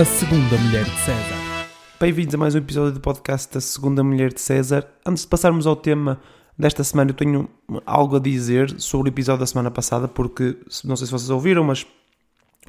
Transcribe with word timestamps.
A 0.00 0.04
Segunda 0.06 0.56
Mulher 0.56 0.84
de 0.86 0.98
César. 1.00 1.68
Bem-vindos 2.00 2.34
a 2.34 2.38
mais 2.38 2.54
um 2.54 2.58
episódio 2.58 2.92
do 2.92 3.00
podcast 3.00 3.52
da 3.52 3.60
Segunda 3.60 4.02
Mulher 4.02 4.32
de 4.32 4.40
César. 4.40 4.88
Antes 5.04 5.24
de 5.24 5.28
passarmos 5.28 5.66
ao 5.66 5.76
tema 5.76 6.18
desta 6.58 6.82
semana, 6.82 7.10
eu 7.10 7.14
tenho 7.14 7.50
algo 7.84 8.16
a 8.16 8.18
dizer 8.18 8.80
sobre 8.80 9.10
o 9.10 9.12
episódio 9.12 9.40
da 9.40 9.46
semana 9.46 9.70
passada, 9.70 10.08
porque 10.08 10.56
não 10.84 10.96
sei 10.96 11.04
se 11.04 11.12
vocês 11.12 11.28
ouviram, 11.28 11.62
mas 11.64 11.86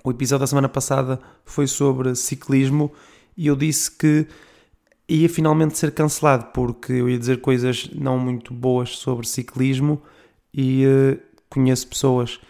o 0.04 0.11
episódio 0.11 0.41
da 0.41 0.47
semana 0.47 0.68
passada 0.68 1.21
foi 1.46 1.68
sobre 1.68 2.14
ciclismo 2.15 2.91
e 3.38 3.48
eu 3.48 3.55
disse 3.55 3.89
que 3.89 4.27
ia 5.07 5.29
finalmente 5.29 5.77
ser 5.77 5.93
cancelado, 5.93 6.47
porque 6.54 6.91
eu 6.91 7.10
ia 7.10 7.18
dizer 7.18 7.39
coisas 7.39 7.89
não 7.93 8.19
muito 8.19 8.54
boas 8.54 8.97
sobre 8.97 9.25
ciclismo 9.25 10.02
e 10.54 10.83
uh, 10.86 11.18
conheço 11.50 11.88
pessoas 11.88 12.41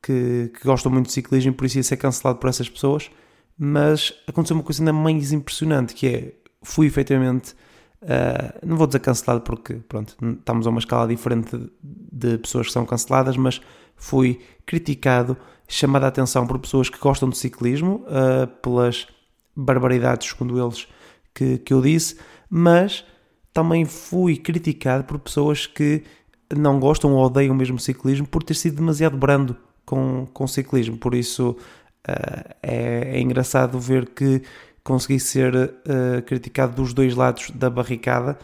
que, 0.00 0.52
que, 0.54 0.64
gostam 0.64 0.92
muito 0.92 1.06
de 1.06 1.12
ciclismo 1.12 1.52
por 1.54 1.64
isso 1.64 1.78
ia 1.78 1.82
ser 1.82 1.96
cancelado 1.96 2.38
por 2.38 2.48
essas 2.48 2.68
pessoas. 2.68 3.10
Mas 3.58 4.12
aconteceu 4.26 4.56
uma 4.56 4.62
coisa 4.62 4.80
ainda 4.80 4.92
mais 4.92 5.32
impressionante 5.32 5.94
que 5.94 6.06
é 6.06 6.32
fui 6.62 6.86
efetivamente. 6.86 7.54
Uh, 8.00 8.64
não 8.64 8.76
vou 8.76 8.86
dizer 8.86 9.00
cancelado 9.00 9.40
porque 9.40 9.74
pronto, 9.88 10.16
estamos 10.38 10.66
a 10.66 10.70
uma 10.70 10.78
escala 10.78 11.08
diferente 11.08 11.58
de, 11.82 12.38
pessoas 12.38 12.68
que 12.68 12.72
são 12.72 12.86
canceladas, 12.86 13.36
mas 13.36 13.60
fui 13.96 14.40
criticado, 14.64 15.36
chamado 15.66 16.04
a 16.04 16.06
atenção 16.06 16.46
por 16.46 16.60
pessoas 16.60 16.88
que 16.88 16.98
gostam 16.98 17.28
de 17.28 17.36
ciclismo, 17.36 18.04
uh, 18.06 18.46
pelas 18.62 19.08
barbaridades, 19.56 20.28
segundo 20.28 20.64
eles, 20.64 20.86
que, 21.34 21.58
que 21.58 21.74
eu 21.74 21.82
disse, 21.82 22.16
mas 22.48 23.04
também 23.52 23.84
fui 23.84 24.36
criticado 24.36 25.02
por 25.02 25.18
pessoas 25.18 25.66
que 25.66 26.04
não 26.56 26.78
gostam 26.78 27.12
ou 27.12 27.24
odeiam 27.24 27.54
mesmo 27.54 27.80
ciclismo 27.80 28.26
por 28.26 28.44
ter 28.44 28.54
sido 28.54 28.76
demasiado 28.76 29.16
brando 29.16 29.56
com, 29.84 30.26
com 30.32 30.46
ciclismo. 30.46 30.96
Por 30.96 31.14
isso 31.14 31.56
uh, 32.06 32.54
é, 32.62 33.16
é, 33.16 33.20
engraçado 33.20 33.78
ver 33.78 34.08
que 34.10 34.42
consegui 34.82 35.20
ser 35.20 35.54
uh, 35.54 36.22
criticado 36.24 36.74
dos 36.74 36.92
dois 36.94 37.14
lados 37.14 37.50
da 37.50 37.68
barricada 37.68 38.38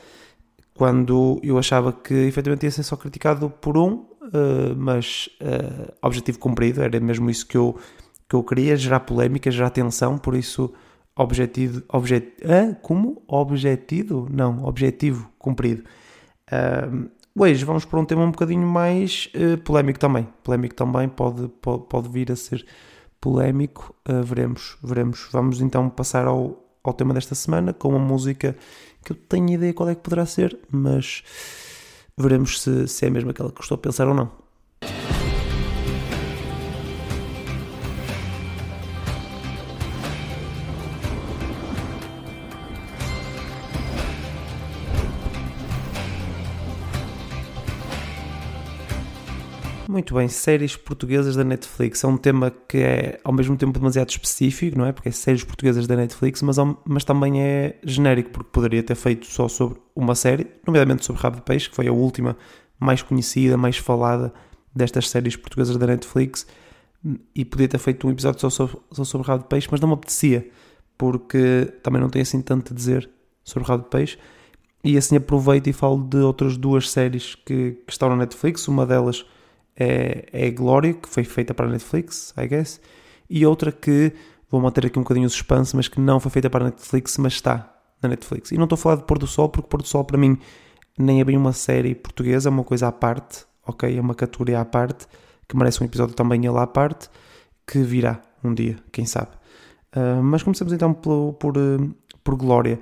quando 0.75 1.41
eu 1.43 1.57
achava 1.57 1.93
que 1.93 2.13
efetivamente 2.13 2.65
ia 2.65 2.71
ser 2.71 2.83
só 2.83 2.97
criticado 2.97 3.49
por 3.49 3.79
um, 3.79 3.93
uh, 3.93 4.75
mas 4.77 5.29
objetivo 6.03 6.39
cumprido, 6.39 6.83
era 6.83 6.99
mesmo 6.99 7.31
isso 7.31 7.47
que 7.47 7.57
eu, 7.57 7.79
que 8.29 8.35
eu 8.35 8.43
queria, 8.43 8.77
gerar 8.77 9.01
polémica, 9.01 9.51
gerar 9.53 9.71
tensão, 9.71 10.19
por 10.19 10.35
isso 10.35 10.73
objetivo, 11.17 11.81
objet, 11.89 12.35
ah, 12.45 12.75
como? 12.83 13.23
Objetivo? 13.29 14.27
Não, 14.29 14.65
objetivo 14.65 15.31
cumprido. 15.39 15.85
Hoje 17.39 17.65
vamos 17.65 17.85
para 17.85 18.01
um 18.01 18.05
tema 18.05 18.25
um 18.25 18.33
bocadinho 18.33 18.67
mais 18.67 19.31
polémico 19.63 20.01
também. 20.01 20.27
Polémico 20.43 20.75
também, 20.75 21.09
pode, 21.09 21.47
pode, 21.63 21.85
pode 21.89 22.09
vir 22.09 22.33
a 22.33 22.37
ser 22.37 22.67
polémico. 23.25 23.95
Uh, 24.07 24.23
veremos, 24.23 24.77
veremos. 24.83 25.29
Vamos 25.33 25.63
então 25.63 25.89
passar 25.89 26.27
ao, 26.27 26.63
ao 26.85 26.93
tema 26.93 27.15
desta 27.15 27.35
semana 27.35 27.73
com 27.73 27.89
uma 27.89 27.99
música 27.99 28.55
que 29.03 29.13
eu 29.13 29.17
tenho 29.17 29.49
ideia 29.49 29.73
qual 29.73 29.89
é 29.89 29.95
que 29.95 30.03
poderá 30.03 30.27
ser, 30.27 30.59
mas 30.71 31.23
veremos 32.19 32.61
se, 32.61 32.87
se 32.87 33.07
é 33.07 33.11
mesmo 33.11 33.31
aquela 33.31 33.51
que 33.51 33.63
estou 33.63 33.77
a 33.77 33.79
pensar 33.79 34.07
ou 34.07 34.15
não. 34.15 34.44
Muito 49.95 50.13
bem, 50.13 50.27
séries 50.27 50.77
portuguesas 50.77 51.37
da 51.37 51.45
Netflix. 51.45 52.03
É 52.03 52.09
um 52.09 52.17
tema 52.17 52.51
que 52.51 52.79
é 52.79 53.21
ao 53.23 53.33
mesmo 53.33 53.57
tempo 53.57 53.79
demasiado 53.79 54.11
específico, 54.11 54.77
não 54.77 54.87
é? 54.87 54.91
Porque 54.91 55.09
é 55.09 55.13
séries 55.13 55.45
portuguesas 55.45 55.87
da 55.87 55.95
Netflix, 55.95 56.43
mas, 56.43 56.57
mas 56.85 57.05
também 57.05 57.41
é 57.41 57.79
genérico, 57.85 58.31
porque 58.31 58.51
poderia 58.51 58.83
ter 58.83 58.97
feito 58.97 59.25
só 59.25 59.47
sobre 59.47 59.79
uma 59.95 60.17
série, 60.17 60.49
nomeadamente 60.67 61.05
sobre 61.05 61.23
Rabo 61.23 61.37
de 61.37 61.43
Peixe, 61.43 61.71
que 61.71 61.77
foi 61.77 61.87
a 61.87 61.93
última 61.93 62.37
mais 62.77 63.03
conhecida, 63.03 63.57
mais 63.57 63.77
falada 63.77 64.35
destas 64.75 65.09
séries 65.09 65.37
portuguesas 65.37 65.77
da 65.77 65.87
Netflix, 65.87 66.45
e 67.33 67.45
podia 67.45 67.69
ter 67.69 67.79
feito 67.79 68.05
um 68.09 68.11
episódio 68.11 68.41
só 68.41 68.51
sobre, 68.51 68.77
só 68.91 69.05
sobre 69.05 69.29
Rabo 69.29 69.45
de 69.45 69.49
Peixe, 69.49 69.69
mas 69.71 69.81
não 69.81 69.87
me 69.87 69.95
apetecia, 69.95 70.51
porque 70.99 71.73
também 71.85 72.03
não 72.03 72.11
tenho 72.11 72.25
assim 72.25 72.43
tanto 72.43 72.73
a 72.73 72.77
dizer 72.77 73.09
sobre 73.45 73.69
Rabo 73.69 73.85
de 73.85 73.91
Peixe. 73.91 74.19
E 74.83 74.99
assim 74.99 75.15
aproveito 75.15 75.69
e 75.69 75.73
falo 75.73 76.03
de 76.03 76.17
outras 76.17 76.57
duas 76.57 76.91
séries 76.91 77.37
que, 77.37 77.79
que 77.87 77.93
estão 77.93 78.09
na 78.09 78.17
Netflix, 78.17 78.67
uma 78.67 78.85
delas 78.85 79.25
é, 79.77 80.27
é 80.33 80.51
Glória, 80.51 80.95
que 80.95 81.09
foi 81.09 81.25
feita 81.25 81.53
para 81.55 81.67
a 81.67 81.69
Netflix, 81.69 82.35
I 82.37 82.47
guess, 82.47 82.81
e 83.29 83.45
outra 83.45 83.73
que 83.73 84.13
vou 84.51 84.61
manter 84.61 84.87
aqui 84.87 84.99
um 84.99 85.03
bocadinho 85.03 85.27
o 85.27 85.31
suspense, 85.31 85.75
mas 85.75 85.89
que 85.89 86.01
não 86.01 86.21
foi 86.21 86.31
feita 86.31 86.49
para 86.49 86.65
a 86.65 86.69
Netflix, 86.69 87.19
mas 87.19 87.35
está 87.35 87.75
na 88.03 88.09
Netflix. 88.09 88.53
E 88.53 88.57
não 88.57 88.65
estou 88.65 88.77
a 88.77 88.79
falar 88.79 88.97
de 88.97 89.05
Pôr 89.05 89.19
do 89.19 89.27
Sol, 89.27 89.49
porque 89.49 89.69
Pôr 89.69 89.83
do 89.83 89.89
Sol 89.89 90.05
para 90.05 90.19
mim 90.19 90.39
nem 90.99 91.21
é 91.21 91.25
bem 91.25 91.37
uma 91.37 91.53
série 91.53 91.95
portuguesa, 91.95 92.49
é 92.49 92.51
uma 92.51 92.63
coisa 92.63 92.89
à 92.89 92.93
parte, 92.93 93.45
ok? 93.67 93.97
É 93.97 94.01
uma 94.01 94.15
categoria 94.15 94.61
à 94.61 94.65
parte, 94.65 95.07
que 95.49 95.57
merece 95.57 95.83
um 95.83 95.87
episódio 95.87 96.15
também 96.15 96.47
ele 96.47 96.59
à 96.59 96.67
parte, 96.67 97.09
que 97.67 97.81
virá 97.81 98.21
um 98.43 98.55
dia, 98.55 98.77
quem 98.93 99.05
sabe. 99.07 99.31
Uh, 99.97 100.23
mas 100.23 100.43
começamos 100.43 100.73
então 100.73 100.93
por, 100.93 101.35
por, 101.35 101.55
por 102.23 102.37
Glória. 102.37 102.79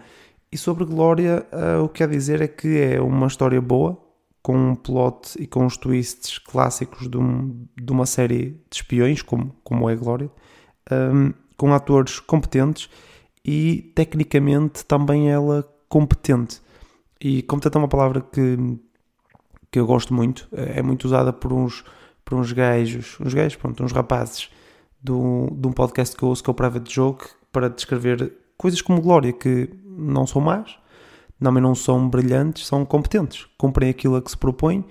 E 0.51 0.59
sobre 0.59 0.85
Glória, 0.85 1.47
uh, 1.53 1.83
o 1.83 1.89
que 1.89 1.99
quer 1.99 2.09
dizer 2.09 2.43
é 2.43 2.49
que 2.49 2.79
é 2.79 3.01
uma 3.01 3.27
história 3.27 3.61
boa, 3.61 3.99
com 4.43 4.57
um 4.57 4.75
plot 4.75 5.41
e 5.41 5.47
com 5.47 5.65
os 5.65 5.77
twists 5.77 6.39
clássicos 6.39 7.09
de, 7.09 7.17
um, 7.17 7.67
de 7.81 7.93
uma 7.93 8.07
série 8.07 8.61
de 8.69 8.77
espiões, 8.77 9.23
como, 9.23 9.55
como 9.63 9.89
é 9.89 9.95
Glória, 9.95 10.31
um, 10.91 11.33
com 11.57 11.73
atores 11.73 12.19
competentes 12.19 12.91
e 13.45 13.93
tecnicamente 13.95 14.85
também 14.85 15.31
ela 15.31 15.69
competente. 15.89 16.61
E 17.21 17.43
competente 17.43 17.77
é 17.77 17.79
uma 17.79 17.89
palavra 17.89 18.21
que, 18.21 18.57
que 19.71 19.79
eu 19.79 19.87
gosto 19.87 20.13
muito, 20.13 20.49
é 20.53 20.83
muito 20.83 21.05
usada 21.05 21.33
por 21.33 21.53
uns, 21.53 21.85
por 22.25 22.37
uns 22.37 22.51
gajos, 22.51 23.17
uns 23.21 23.33
gajos, 23.33 23.57
pronto, 23.57 23.85
uns 23.85 23.93
rapazes 23.93 24.51
do, 25.01 25.49
de 25.53 25.69
um 25.69 25.73
podcast 25.73 26.17
que 26.17 26.23
eu 26.23 26.29
ouço 26.29 26.43
que 26.43 26.51
é 26.51 26.53
o 26.53 26.55
Private 26.55 26.93
Joke 26.93 27.27
para 27.53 27.69
descrever 27.69 28.33
coisas 28.57 28.83
como 28.83 29.01
Glória 29.01 29.33
que 29.33 29.71
não 29.85 30.27
são 30.27 30.41
más, 30.41 30.77
também 31.43 31.63
não 31.63 31.75
são 31.75 32.09
brilhantes, 32.09 32.67
são 32.67 32.85
competentes, 32.85 33.47
cumprem 33.59 33.91
aquilo 33.91 34.17
a 34.17 34.23
que 34.23 34.31
se 34.31 34.37
propõe 34.37 34.85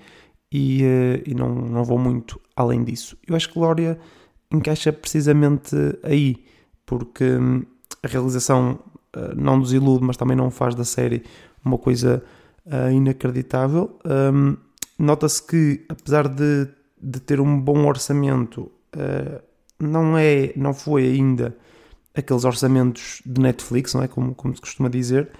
e, 0.50 0.82
uh, 0.82 1.22
e 1.26 1.34
não, 1.34 1.48
não 1.54 1.84
vão 1.84 1.98
muito 1.98 2.40
além 2.54 2.84
disso. 2.84 3.16
Eu 3.26 3.34
acho 3.34 3.48
que 3.48 3.54
Glória 3.54 3.98
encaixa 4.52 4.92
precisamente 4.92 5.74
aí, 6.02 6.44
porque 6.84 7.24
hum, 7.24 7.62
a 8.02 8.06
realização 8.06 8.78
uh, 9.16 9.34
não 9.34 9.56
nos 9.56 9.72
ilude, 9.72 10.04
mas 10.04 10.16
também 10.16 10.36
não 10.36 10.50
faz 10.50 10.74
da 10.74 10.84
série 10.84 11.24
uma 11.64 11.78
coisa 11.78 12.22
uh, 12.66 12.90
inacreditável. 12.90 13.98
Um, 14.04 14.56
Nota-se 14.98 15.44
que, 15.44 15.84
apesar 15.88 16.28
de, 16.28 16.68
de 17.02 17.18
ter 17.18 17.40
um 17.40 17.60
bom 17.60 17.86
orçamento, 17.86 18.70
não, 19.80 20.16
é, 20.16 20.52
não 20.54 20.72
foi 20.72 21.06
ainda 21.06 21.56
aqueles 22.14 22.44
orçamentos 22.44 23.20
de 23.26 23.40
Netflix, 23.40 23.94
não 23.94 24.02
é? 24.04 24.06
Como, 24.06 24.32
como 24.34 24.54
se 24.54 24.60
costuma 24.60 24.88
dizer 24.88 25.30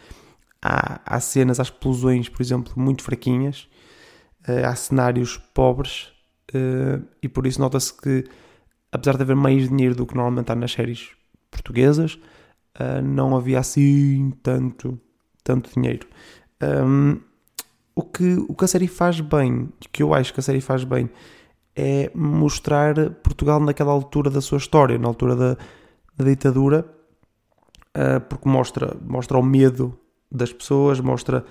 há, 0.63 1.01
há 1.05 1.21
cenas, 1.21 1.59
há 1.59 1.65
explosões, 1.65 2.29
por 2.29 2.41
exemplo, 2.41 2.73
muito 2.77 3.03
fraquinhas, 3.03 3.69
uh, 4.49 4.67
há 4.67 4.75
cenários 4.77 5.37
pobres 5.53 6.13
uh, 6.55 7.05
e 7.21 7.29
por 7.29 7.47
isso 7.47 7.61
nota-se 7.61 7.93
que, 7.93 8.25
apesar 8.93 9.17
de 9.17 9.23
haver 9.23 9.37
mais 9.37 9.69
dinheiro 9.69 9.95
do 9.95 10.07
que 10.07 10.15
normalmente 10.15 10.53
há 10.53 10.55
nas 10.55 10.73
séries 10.73 11.11
portuguesas, 11.51 12.15
uh, 12.79 13.03
não 13.03 13.37
havia 13.37 13.59
assim 13.59 14.33
tanto, 14.43 14.99
tanto 15.43 15.71
dinheiro. 15.75 16.07
Um, 16.63 17.21
o, 17.95 18.03
que, 18.03 18.35
o 18.49 18.55
que 18.55 18.65
a 18.65 18.69
série 18.69 18.87
faz 18.87 19.21
bem, 19.21 19.69
que 19.91 20.03
eu 20.03 20.15
acho 20.15 20.33
que 20.33 20.41
a 20.41 20.43
série 20.43 20.61
faz 20.61 20.85
bem, 20.85 21.11
é 21.75 22.11
mostrar 22.15 23.11
Portugal 23.11 23.59
naquela 23.59 23.91
altura 23.91 24.31
da 24.31 24.41
sua 24.41 24.59
história, 24.59 24.99
na 24.99 25.09
altura 25.09 25.35
da, 25.35 25.57
da 26.17 26.25
ditadura, 26.25 26.87
porque 28.29 28.49
mostra, 28.49 28.97
mostra 29.03 29.39
o 29.39 29.43
medo 29.43 29.99
das 30.33 30.53
pessoas, 30.53 30.99
mostra 31.01 31.45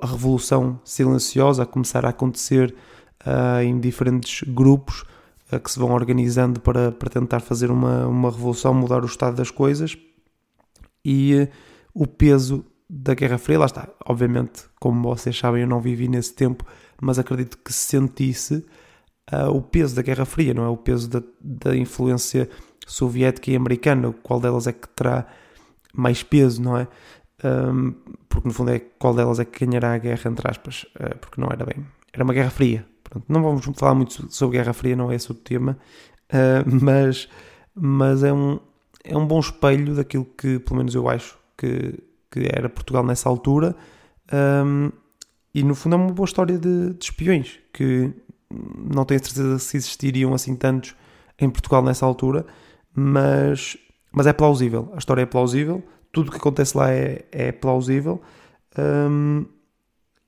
a 0.00 0.06
revolução 0.06 0.80
silenciosa 0.84 1.62
a 1.62 1.66
começar 1.66 2.06
a 2.06 2.10
acontecer 2.10 2.74
uh, 3.26 3.62
em 3.62 3.78
diferentes 3.78 4.48
grupos 4.48 5.04
uh, 5.52 5.60
que 5.60 5.70
se 5.70 5.78
vão 5.78 5.92
organizando 5.92 6.60
para, 6.60 6.90
para 6.92 7.10
tentar 7.10 7.40
fazer 7.40 7.70
uma, 7.70 8.06
uma 8.06 8.30
revolução, 8.30 8.72
mudar 8.72 9.02
o 9.02 9.06
estado 9.06 9.36
das 9.36 9.50
coisas 9.50 9.96
e 11.04 11.34
uh, 11.34 11.48
o 11.92 12.06
peso 12.06 12.64
da 12.88 13.14
Guerra 13.14 13.38
Fria, 13.38 13.58
lá 13.58 13.66
está, 13.66 13.88
obviamente, 14.06 14.64
como 14.80 15.14
vocês 15.14 15.36
sabem, 15.36 15.62
eu 15.62 15.68
não 15.68 15.80
vivi 15.80 16.08
nesse 16.08 16.34
tempo, 16.34 16.64
mas 17.00 17.18
acredito 17.18 17.58
que 17.58 17.72
sentisse 17.72 18.64
o 19.50 19.62
peso 19.62 19.96
da 19.96 20.02
Guerra 20.02 20.26
Fria, 20.26 20.52
não 20.52 20.64
é? 20.64 20.68
O 20.68 20.76
peso 20.76 21.08
da, 21.08 21.22
da 21.40 21.74
influência 21.74 22.48
soviética 22.86 23.50
e 23.50 23.56
americana, 23.56 24.14
qual 24.22 24.38
delas 24.38 24.66
é 24.66 24.72
que 24.72 24.86
terá 24.88 25.26
mais 25.94 26.22
peso, 26.22 26.60
não 26.60 26.76
é? 26.76 26.86
Um, 27.44 27.94
porque 28.28 28.48
no 28.48 28.54
fundo 28.54 28.70
é 28.70 28.78
qual 28.78 29.14
delas 29.14 29.38
é 29.38 29.44
que 29.44 29.64
ganhará 29.64 29.92
a 29.94 29.98
guerra, 29.98 30.30
entre 30.30 30.50
aspas, 30.50 30.86
uh, 30.96 31.18
porque 31.18 31.40
não 31.40 31.48
era 31.50 31.64
bem. 31.64 31.84
Era 32.12 32.24
uma 32.24 32.32
guerra 32.32 32.50
fria. 32.50 32.86
Pronto, 33.02 33.24
não 33.28 33.42
vamos 33.42 33.64
falar 33.78 33.94
muito 33.94 34.32
sobre 34.32 34.58
Guerra 34.58 34.72
Fria, 34.72 34.96
não 34.96 35.10
é 35.12 35.14
esse 35.14 35.30
o 35.30 35.34
tema, 35.34 35.78
uh, 36.30 36.64
mas, 36.82 37.28
mas 37.74 38.24
é, 38.24 38.32
um, 38.32 38.58
é 39.04 39.16
um 39.16 39.26
bom 39.26 39.38
espelho 39.38 39.94
daquilo 39.94 40.24
que, 40.24 40.58
pelo 40.58 40.78
menos 40.78 40.94
eu 40.94 41.08
acho, 41.08 41.38
que, 41.56 42.02
que 42.30 42.48
era 42.50 42.68
Portugal 42.68 43.04
nessa 43.04 43.28
altura. 43.28 43.76
Um, 44.32 44.90
e 45.54 45.62
no 45.62 45.74
fundo 45.74 45.94
é 45.94 45.98
uma 45.98 46.12
boa 46.12 46.24
história 46.24 46.58
de, 46.58 46.94
de 46.94 47.04
espiões, 47.04 47.60
que 47.72 48.12
não 48.50 49.04
tenho 49.04 49.24
certeza 49.24 49.58
se 49.58 49.76
existiriam 49.76 50.34
assim 50.34 50.56
tantos 50.56 50.96
em 51.38 51.48
Portugal 51.48 51.82
nessa 51.82 52.04
altura, 52.04 52.44
mas, 52.94 53.76
mas 54.10 54.26
é 54.26 54.32
plausível. 54.32 54.90
A 54.94 54.98
história 54.98 55.22
é 55.22 55.26
plausível, 55.26 55.84
tudo 56.14 56.28
o 56.28 56.30
que 56.30 56.38
acontece 56.38 56.76
lá 56.78 56.90
é, 56.90 57.24
é 57.30 57.52
plausível 57.52 58.22
um, 58.78 59.44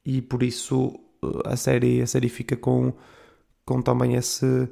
e 0.05 0.21
por 0.21 0.43
isso 0.43 0.89
uh, 1.23 1.43
a 1.47 1.57
série, 1.57 2.03
a 2.03 2.07
série 2.07 2.29
fica 2.29 2.57
com, 2.57 2.93
com 3.65 3.81
também 3.81 4.15
esse, 4.15 4.69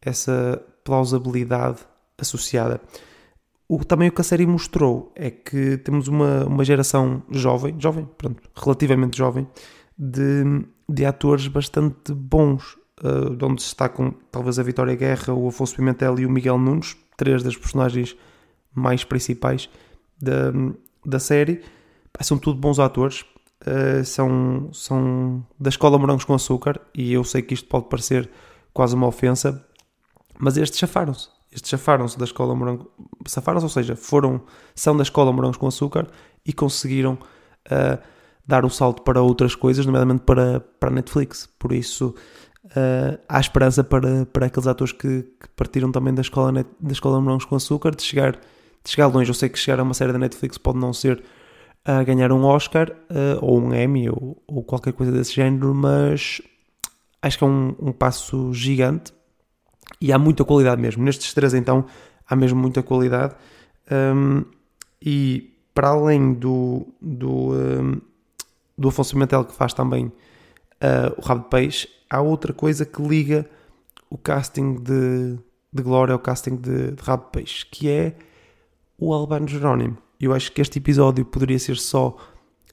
essa 0.00 0.62
plausibilidade 0.82 1.78
associada. 2.18 2.80
O, 3.66 3.82
também 3.82 4.08
o 4.08 4.12
que 4.12 4.20
a 4.20 4.24
série 4.24 4.46
mostrou 4.46 5.12
é 5.14 5.30
que 5.30 5.78
temos 5.78 6.08
uma, 6.08 6.44
uma 6.44 6.64
geração 6.64 7.22
jovem, 7.30 7.74
jovem, 7.78 8.08
pronto, 8.18 8.42
relativamente 8.54 9.16
jovem, 9.16 9.48
de, 9.96 10.44
de 10.88 11.06
atores 11.06 11.46
bastante 11.46 12.12
bons, 12.12 12.76
uh, 13.02 13.34
de 13.34 13.44
onde 13.44 13.62
se 13.62 13.68
destacam 13.68 14.14
talvez 14.30 14.58
a 14.58 14.62
Vitória 14.62 14.94
Guerra, 14.94 15.32
o 15.32 15.48
Afonso 15.48 15.76
Pimentel 15.76 16.18
e 16.18 16.26
o 16.26 16.30
Miguel 16.30 16.58
Nunes, 16.58 16.96
três 17.16 17.42
das 17.42 17.56
personagens 17.56 18.16
mais 18.74 19.04
principais 19.04 19.70
da, 20.20 20.52
da 21.04 21.18
série. 21.18 21.62
São 22.20 22.38
tudo 22.38 22.60
bons 22.60 22.78
atores, 22.78 23.24
uh, 23.66 24.04
são, 24.04 24.70
são 24.72 25.44
da 25.58 25.68
escola 25.68 25.98
Morangos 25.98 26.24
com 26.24 26.34
Açúcar, 26.34 26.80
e 26.94 27.12
eu 27.12 27.24
sei 27.24 27.42
que 27.42 27.54
isto 27.54 27.68
pode 27.68 27.88
parecer 27.88 28.30
quase 28.72 28.94
uma 28.94 29.06
ofensa, 29.06 29.66
mas 30.38 30.56
estes 30.56 30.78
chafaram-se. 30.78 31.28
Estes 31.50 31.70
chafaram-se 31.70 32.18
da 32.18 32.24
escola 32.24 32.54
Morangos, 32.54 32.86
safaram-se, 33.26 33.64
ou 33.64 33.70
seja, 33.70 33.96
foram, 33.96 34.42
são 34.74 34.96
da 34.96 35.02
escola 35.02 35.32
Morangos 35.32 35.56
com 35.56 35.66
Açúcar 35.66 36.06
e 36.46 36.52
conseguiram 36.52 37.14
uh, 37.14 37.98
dar 38.46 38.64
o 38.64 38.70
salto 38.70 39.02
para 39.02 39.22
outras 39.22 39.54
coisas, 39.54 39.86
nomeadamente 39.86 40.22
para, 40.22 40.60
para 40.60 40.90
a 40.90 40.92
Netflix. 40.92 41.48
Por 41.58 41.72
isso, 41.72 42.14
uh, 42.66 43.18
há 43.28 43.40
esperança 43.40 43.82
para, 43.82 44.26
para 44.26 44.46
aqueles 44.46 44.66
atores 44.66 44.92
que, 44.92 45.22
que 45.22 45.48
partiram 45.56 45.90
também 45.90 46.14
da 46.14 46.22
escola, 46.22 46.52
da 46.52 46.92
escola 46.92 47.20
Morangos 47.20 47.44
com 47.44 47.56
Açúcar 47.56 47.94
de 47.94 48.02
chegar, 48.02 48.38
de 48.84 48.90
chegar 48.90 49.06
longe. 49.06 49.30
Eu 49.30 49.34
sei 49.34 49.48
que 49.48 49.58
chegar 49.58 49.80
a 49.80 49.82
uma 49.82 49.94
série 49.94 50.12
da 50.12 50.18
Netflix 50.18 50.58
pode 50.58 50.78
não 50.78 50.92
ser 50.92 51.22
a 51.84 52.02
ganhar 52.02 52.32
um 52.32 52.44
Oscar 52.44 52.90
uh, 52.90 53.38
ou 53.42 53.60
um 53.60 53.74
Emmy 53.74 54.08
ou, 54.08 54.42
ou, 54.46 54.62
qualquer 54.62 54.92
coisa 54.92 55.12
desse 55.12 55.34
género, 55.34 55.74
mas 55.74 56.40
acho 57.20 57.38
que 57.38 57.44
é 57.44 57.46
um, 57.46 57.74
um 57.78 57.92
passo 57.92 58.52
gigante 58.54 59.12
e 60.00 60.12
há 60.12 60.18
muita 60.18 60.44
qualidade 60.44 60.80
mesmo. 60.80 61.02
Nestes 61.04 61.34
três, 61.34 61.54
então, 61.54 61.84
há 62.26 62.34
mesmo 62.36 62.58
muita 62.58 62.82
qualidade. 62.82 63.34
Um, 63.90 64.44
e 65.00 65.54
para 65.74 65.88
além 65.88 66.32
do, 66.32 66.86
do, 67.00 67.52
um, 67.52 68.00
do 68.76 68.88
Afonso 68.88 69.12
Pimentel, 69.12 69.44
que 69.44 69.54
faz 69.54 69.74
também 69.74 70.06
uh, 70.06 71.14
o 71.18 71.20
Rabo 71.20 71.42
de 71.44 71.48
Peixe, 71.48 71.88
há 72.08 72.20
outra 72.20 72.52
coisa 72.52 72.86
que 72.86 73.02
liga 73.02 73.48
o 74.08 74.16
casting 74.16 74.76
de, 74.76 75.38
de 75.72 75.82
Glória 75.82 76.12
ao 76.12 76.18
casting 76.18 76.56
de, 76.56 76.92
de 76.92 77.02
Rabo 77.02 77.24
de 77.24 77.30
Peixe, 77.32 77.66
que 77.66 77.90
é 77.90 78.16
o 78.98 79.12
Albano 79.12 79.48
Jerónimo. 79.48 79.98
Eu 80.20 80.32
acho 80.32 80.52
que 80.52 80.60
este 80.60 80.78
episódio 80.78 81.24
poderia 81.24 81.58
ser 81.58 81.76
só 81.76 82.16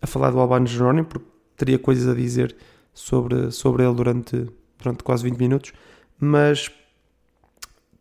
a 0.02 0.08
falar 0.08 0.32
do 0.32 0.40
Albano 0.40 0.68
Jerónimo, 0.68 1.08
porque 1.08 1.28
teria 1.58 1.78
coisas 1.78 2.08
a 2.08 2.14
dizer 2.14 2.56
sobre, 2.94 3.52
sobre 3.52 3.84
ele 3.84 3.94
durante, 3.94 4.48
durante 4.80 5.04
quase 5.04 5.24
20 5.24 5.38
minutos, 5.38 5.74
mas 6.20 6.72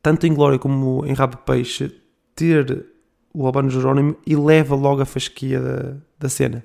tanto 0.02 0.26
em 0.26 0.34
Glória 0.34 0.58
como 0.58 1.05
em 1.06 1.12
Rabo 1.12 1.37
de 1.37 1.43
Peixe, 1.43 1.94
ter 2.34 2.87
o 3.32 3.46
Albano 3.46 3.70
Jerónimo 3.70 4.17
eleva 4.26 4.75
logo 4.75 5.02
a 5.02 5.06
fasquia 5.06 5.61
da, 5.61 5.96
da 6.19 6.28
cena. 6.28 6.64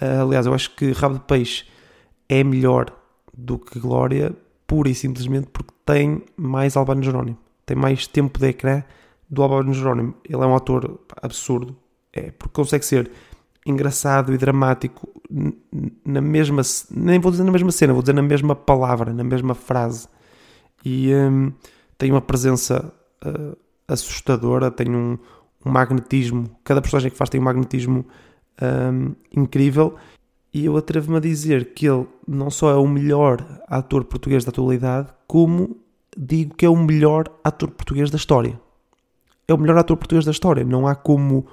Uh, 0.00 0.22
aliás, 0.22 0.46
eu 0.46 0.54
acho 0.54 0.74
que 0.74 0.92
Rabo 0.92 1.14
de 1.14 1.24
Peixe 1.24 1.64
é 2.28 2.42
melhor 2.42 2.86
do 3.32 3.58
que 3.58 3.78
Glória, 3.78 4.34
pura 4.66 4.88
e 4.88 4.94
simplesmente 4.94 5.48
porque 5.52 5.72
tem 5.84 6.22
mais 6.36 6.76
Albano 6.76 7.02
Jerónimo. 7.02 7.38
Tem 7.64 7.76
mais 7.76 8.06
tempo 8.06 8.38
de 8.38 8.48
ecrã 8.48 8.82
do 9.30 9.42
Albano 9.42 9.72
Jerónimo. 9.72 10.14
Ele 10.24 10.42
é 10.42 10.46
um 10.46 10.54
ator 10.54 11.00
absurdo, 11.22 11.76
é, 12.12 12.32
porque 12.32 12.52
consegue 12.52 12.84
ser 12.84 13.10
engraçado 13.64 14.32
e 14.32 14.38
dramático 14.38 15.08
na 16.04 16.20
mesma, 16.20 16.62
nem 16.90 17.20
vou 17.20 17.30
dizer 17.30 17.44
na 17.44 17.52
mesma 17.52 17.70
cena, 17.70 17.92
vou 17.92 18.02
dizer 18.02 18.14
na 18.14 18.22
mesma 18.22 18.56
palavra, 18.56 19.12
na 19.12 19.22
mesma 19.22 19.54
frase. 19.54 20.08
E 20.84 21.12
um, 21.14 21.52
tem 21.96 22.10
uma 22.10 22.20
presença 22.20 22.92
uh, 23.24 23.56
assustadora, 23.86 24.70
tem 24.70 24.90
um, 24.90 25.18
um, 25.64 25.70
magnetismo, 25.70 26.50
cada 26.64 26.80
personagem 26.80 27.10
que 27.10 27.16
faz 27.16 27.30
tem 27.30 27.40
um 27.40 27.44
magnetismo 27.44 28.06
um, 28.60 29.14
incrível. 29.36 29.94
E 30.52 30.64
eu 30.64 30.76
atrevo-me 30.76 31.18
a 31.18 31.20
dizer 31.20 31.74
que 31.74 31.86
ele 31.86 32.08
não 32.26 32.50
só 32.50 32.72
é 32.72 32.74
o 32.74 32.88
melhor 32.88 33.46
ator 33.68 34.04
português 34.04 34.44
da 34.44 34.50
atualidade, 34.50 35.08
como 35.28 35.76
digo 36.16 36.56
que 36.56 36.66
é 36.66 36.68
o 36.68 36.74
melhor 36.74 37.28
ator 37.44 37.70
português 37.70 38.10
da 38.10 38.16
história. 38.16 38.58
É 39.50 39.54
o 39.54 39.58
melhor 39.58 39.78
ator 39.78 39.96
português 39.96 40.24
da 40.24 40.30
história. 40.30 40.64
Não 40.64 40.86
há 40.86 40.94
como, 40.94 41.46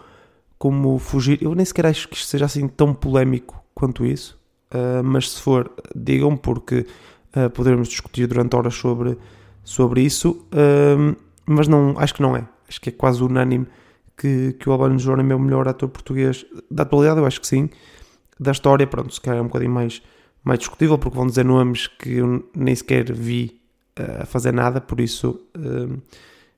como 0.58 0.98
fugir. 1.00 1.42
Eu 1.42 1.56
nem 1.56 1.66
sequer 1.66 1.88
acho 1.88 2.08
que 2.08 2.16
isto 2.16 2.28
seja 2.28 2.46
assim 2.46 2.68
tão 2.68 2.94
polémico 2.94 3.64
quanto 3.74 4.06
isso. 4.06 4.40
Uh, 4.72 5.04
mas 5.04 5.32
se 5.32 5.42
for, 5.42 5.72
digam, 5.96 6.38
porque 6.38 6.86
uh, 7.36 7.50
poderemos 7.50 7.88
discutir 7.88 8.28
durante 8.28 8.56
horas 8.56 8.76
sobre 8.76 9.18
sobre 9.68 10.02
isso, 10.02 10.48
um, 10.98 11.14
mas 11.46 11.68
não, 11.68 11.94
acho 12.00 12.16
que 12.16 12.22
não 12.22 12.38
é. 12.38 12.48
Acho 12.70 12.80
que 12.80 12.88
é 12.88 12.92
quase 12.92 13.22
unânime 13.22 13.68
que, 14.16 14.54
que 14.54 14.70
o 14.70 14.72
Albano 14.72 14.98
Jerónimo 14.98 15.34
é 15.34 15.36
o 15.36 15.40
melhor 15.40 15.68
ator 15.68 15.90
português 15.90 16.46
da 16.72 16.84
atualidade, 16.84 17.20
eu 17.20 17.26
acho 17.26 17.42
que 17.42 17.48
sim. 17.48 17.70
Da 18.40 18.52
história, 18.52 18.88
pronto, 18.88 19.14
se 19.14 19.20
calhar 19.20 19.40
é 19.40 19.42
um 19.42 19.48
bocadinho 19.48 19.72
mais, 19.72 20.02
mais 20.42 20.60
discutível, 20.60 20.98
porque 20.98 21.18
vão 21.18 21.28
dizer 21.28 21.44
nomes 21.44 21.86
que 21.86 22.14
eu 22.14 22.50
nem 22.56 22.74
sequer 22.74 23.12
vi 23.12 23.60
uh, 24.00 24.22
a 24.24 24.26
fazer 24.26 24.54
nada, 24.54 24.80
por 24.80 25.02
isso 25.02 25.38
uh, 25.58 26.02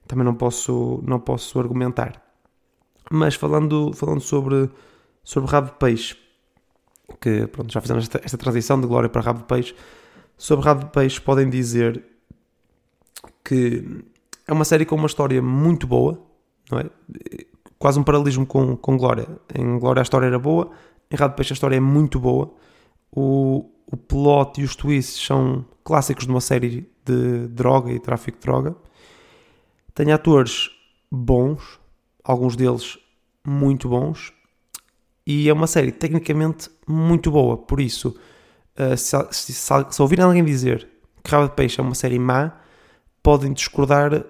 também 0.10 0.26
não 0.26 0.34
posso, 0.34 1.02
não 1.06 1.20
posso 1.20 1.60
argumentar. 1.60 2.20
Mas 3.12 3.36
falando, 3.36 3.94
falando 3.94 4.20
sobre, 4.20 4.68
sobre 5.24 5.52
Rabo 5.52 5.68
de 5.68 5.78
Peixe, 5.78 6.18
que 7.22 7.46
pronto, 7.46 7.72
já 7.72 7.80
fizemos 7.80 8.06
esta, 8.06 8.20
esta 8.24 8.38
transição 8.38 8.82
de 8.82 8.88
Glória 8.88 9.08
para 9.08 9.22
Rabo 9.22 9.42
de 9.42 9.46
Peixe, 9.46 9.76
sobre 10.36 10.66
Rabo 10.66 10.86
de 10.86 10.92
Peixe 10.92 11.22
podem 11.22 11.48
dizer 11.48 12.04
que 13.44 14.04
é 14.48 14.52
uma 14.52 14.66
série 14.66 14.84
com 14.84 14.96
uma 14.96 15.06
história 15.06 15.44
muito 15.44 15.86
boa, 15.86 16.20
não 16.72 16.80
é? 16.80 16.90
Quase 17.78 18.00
um 18.00 18.04
paralelismo 18.04 18.48
com, 18.48 18.76
com 18.76 18.98
Glória. 18.98 19.28
Em 19.54 19.78
Glória 19.78 20.02
a 20.02 20.04
história 20.04 20.26
era 20.26 20.40
boa, 20.40 20.72
em 21.12 21.16
Rádio 21.16 21.36
Peixe 21.36 21.54
a 21.54 21.56
história 21.56 21.76
é 21.76 21.80
muito 21.80 22.20
boa. 22.20 22.52
O, 23.12 23.70
o 23.86 23.96
plot 23.96 24.60
e 24.60 24.64
os 24.64 24.76
twists 24.76 25.24
são 25.24 25.64
clássicos 25.84 26.26
de 26.26 26.32
uma 26.32 26.42
série 26.42 26.90
de 27.06 27.48
droga 27.48 27.92
e 27.92 28.00
tráfico 28.00 28.40
de 28.40 28.44
droga. 28.44 28.76
Tem 30.00 30.14
atores 30.14 30.72
bons, 31.12 31.78
alguns 32.24 32.56
deles 32.56 32.98
muito 33.46 33.90
bons, 33.90 34.32
e 35.28 35.50
é 35.50 35.52
uma 35.52 35.68
série 35.68 35.92
tecnicamente 35.92 36.70
muito 36.88 37.30
boa. 37.30 37.58
Por 37.58 37.82
isso, 37.82 38.16
se, 38.96 39.18
se, 39.32 39.52
se, 39.52 39.86
se 39.90 40.02
ouvirem 40.02 40.24
alguém 40.24 40.46
dizer 40.46 40.88
que 41.22 41.30
Rabo 41.30 41.50
de 41.50 41.54
Peixe 41.54 41.82
é 41.82 41.84
uma 41.84 41.96
série 41.96 42.18
má, 42.18 42.62
podem 43.22 43.52
discordar 43.52 44.24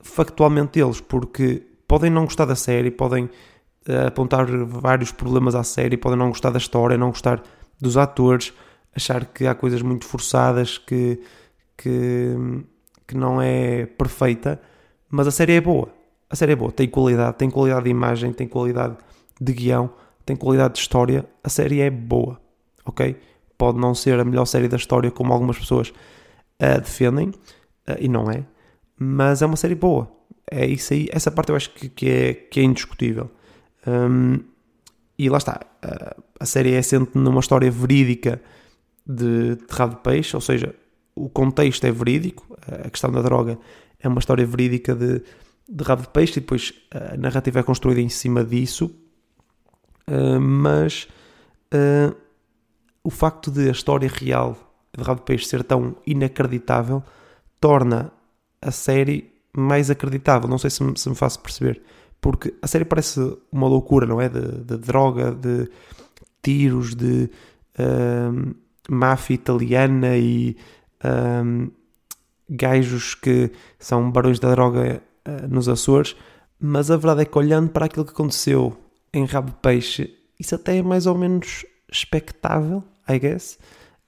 factualmente 0.00 0.80
deles, 0.80 1.02
porque 1.02 1.66
podem 1.86 2.08
não 2.08 2.24
gostar 2.24 2.46
da 2.46 2.56
série, 2.56 2.90
podem 2.90 3.24
uh, 3.24 4.06
apontar 4.06 4.46
vários 4.46 5.12
problemas 5.12 5.54
à 5.54 5.62
série, 5.62 5.98
podem 5.98 6.18
não 6.18 6.30
gostar 6.30 6.48
da 6.48 6.56
história, 6.56 6.96
não 6.96 7.10
gostar 7.10 7.42
dos 7.78 7.98
atores, 7.98 8.54
achar 8.96 9.26
que 9.26 9.46
há 9.46 9.54
coisas 9.54 9.82
muito 9.82 10.06
forçadas, 10.06 10.78
que, 10.78 11.20
que, 11.76 12.34
que 13.06 13.14
não 13.14 13.42
é 13.42 13.84
perfeita, 13.84 14.58
mas 15.10 15.26
a 15.26 15.30
série 15.30 15.54
é 15.54 15.60
boa. 15.60 15.88
A 16.30 16.36
série 16.36 16.52
é 16.52 16.56
boa, 16.56 16.70
tem 16.70 16.88
qualidade, 16.88 17.36
tem 17.36 17.50
qualidade 17.50 17.84
de 17.84 17.90
imagem, 17.90 18.32
tem 18.32 18.46
qualidade 18.46 18.96
de 19.40 19.52
guião, 19.52 19.90
tem 20.24 20.36
qualidade 20.36 20.74
de 20.74 20.80
história. 20.80 21.26
A 21.42 21.48
série 21.48 21.80
é 21.80 21.90
boa, 21.90 22.40
ok? 22.84 23.16
Pode 23.58 23.78
não 23.78 23.94
ser 23.94 24.18
a 24.20 24.24
melhor 24.24 24.44
série 24.44 24.68
da 24.68 24.76
história, 24.76 25.10
como 25.10 25.32
algumas 25.32 25.58
pessoas 25.58 25.88
uh, 25.88 26.80
defendem, 26.80 27.30
uh, 27.30 27.96
e 27.98 28.08
não 28.08 28.30
é, 28.30 28.44
mas 28.96 29.42
é 29.42 29.46
uma 29.46 29.56
série 29.56 29.74
boa. 29.74 30.08
É 30.48 30.64
isso 30.66 30.92
aí, 30.92 31.08
essa 31.10 31.32
parte 31.32 31.50
eu 31.50 31.56
acho 31.56 31.70
que, 31.70 31.88
que 31.88 32.08
é, 32.08 32.34
que 32.34 32.60
é 32.60 32.62
indiscutível. 32.62 33.28
Um, 33.86 34.38
e 35.18 35.28
lá 35.28 35.38
está, 35.38 35.60
uh, 35.84 36.22
a 36.38 36.46
série 36.46 36.74
é 36.74 36.78
assente 36.78 37.10
numa 37.14 37.40
história 37.40 37.70
verídica 37.70 38.40
de, 39.04 39.56
de 39.56 39.64
rabo 39.68 39.96
de 39.96 40.02
peixe, 40.02 40.36
ou 40.36 40.40
seja, 40.40 40.74
o 41.16 41.28
contexto 41.28 41.84
é 41.84 41.90
verídico, 41.90 42.56
a 42.66 42.88
questão 42.88 43.10
da 43.10 43.20
droga 43.20 43.58
é 44.00 44.08
uma 44.08 44.18
história 44.18 44.46
verídica 44.46 44.94
de, 44.94 45.22
de 45.68 45.84
rabo 45.84 46.02
de 46.02 46.08
peixe 46.08 46.38
e 46.38 46.40
depois 46.40 46.72
a 46.90 47.16
narrativa 47.16 47.60
é 47.60 47.62
construída 47.62 48.00
em 48.00 48.08
cima 48.08 48.44
disso, 48.44 48.86
uh, 50.08 50.40
mas 50.40 51.08
uh, 51.74 52.14
o 53.04 53.10
facto 53.10 53.50
de 53.50 53.68
a 53.68 53.72
história 53.72 54.08
real 54.08 54.56
de 54.96 55.02
rabo 55.02 55.20
de 55.20 55.26
peixe 55.26 55.46
ser 55.46 55.62
tão 55.62 55.96
inacreditável 56.06 57.02
torna 57.60 58.12
a 58.60 58.70
série 58.70 59.32
mais 59.56 59.90
acreditável. 59.90 60.48
Não 60.48 60.58
sei 60.58 60.70
se 60.70 60.82
me, 60.82 60.98
se 60.98 61.08
me 61.08 61.14
faço 61.14 61.40
perceber. 61.40 61.82
porque 62.20 62.54
a 62.60 62.66
série 62.66 62.84
parece 62.84 63.20
uma 63.50 63.66
loucura, 63.66 64.06
não 64.06 64.20
é? 64.20 64.28
De, 64.28 64.40
de 64.40 64.76
droga, 64.76 65.32
de 65.32 65.68
tiros, 66.42 66.94
de 66.94 67.30
uh, 67.78 68.54
máfia 68.88 69.34
italiana 69.34 70.16
e 70.16 70.56
gajos 72.50 73.14
que 73.14 73.50
são 73.78 74.10
barões 74.10 74.40
da 74.40 74.50
droga 74.50 75.02
uh, 75.26 75.48
nos 75.48 75.68
Açores, 75.68 76.16
mas 76.58 76.90
a 76.90 76.96
verdade 76.96 77.22
é 77.22 77.24
que 77.24 77.38
olhando 77.38 77.70
para 77.70 77.86
aquilo 77.86 78.04
que 78.04 78.12
aconteceu 78.12 78.76
em 79.12 79.24
Rabo 79.24 79.52
Peixe, 79.62 80.14
isso 80.38 80.54
até 80.54 80.76
é 80.76 80.82
mais 80.82 81.06
ou 81.06 81.16
menos 81.16 81.64
expectável, 81.90 82.82
I 83.08 83.18
guess, 83.18 83.58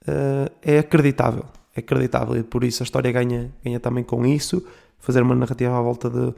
uh, 0.07 0.51
é 0.61 0.79
acreditável, 0.79 1.45
é 1.75 1.79
acreditável 1.79 2.35
e 2.37 2.43
por 2.43 2.63
isso 2.63 2.83
a 2.83 2.85
história 2.85 3.11
ganha, 3.11 3.51
ganha 3.63 3.79
também 3.79 4.03
com 4.03 4.25
isso, 4.25 4.65
fazer 4.99 5.21
uma 5.21 5.35
narrativa 5.35 5.77
à 5.77 5.81
volta 5.81 6.09
de, 6.09 6.33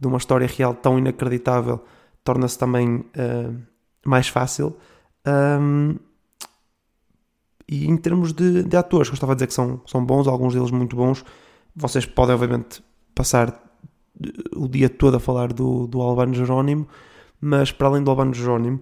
de 0.00 0.06
uma 0.06 0.18
história 0.18 0.46
real 0.46 0.74
tão 0.74 0.98
inacreditável 0.98 1.84
torna-se 2.24 2.58
também 2.58 2.96
uh, 2.96 3.62
mais 4.04 4.28
fácil. 4.28 4.76
Um, 5.26 5.96
e 7.68 7.86
em 7.86 7.96
termos 7.96 8.32
de, 8.32 8.62
de 8.62 8.76
atores, 8.76 9.08
que 9.08 9.12
eu 9.12 9.16
estava 9.16 9.32
a 9.32 9.34
dizer 9.34 9.46
que 9.46 9.54
são, 9.54 9.80
são 9.86 10.04
bons, 10.04 10.26
alguns 10.26 10.54
deles 10.54 10.70
muito 10.70 10.94
bons, 10.96 11.24
vocês 11.74 12.06
podem 12.06 12.34
obviamente 12.34 12.82
passar 13.14 13.62
o 14.54 14.68
dia 14.68 14.88
todo 14.88 15.16
a 15.16 15.20
falar 15.20 15.52
do, 15.52 15.86
do 15.86 16.00
Albano 16.00 16.34
Jerónimo, 16.34 16.86
mas 17.40 17.72
para 17.72 17.88
além 17.88 18.02
do 18.02 18.10
Albano 18.10 18.32
Jerónimo, 18.32 18.80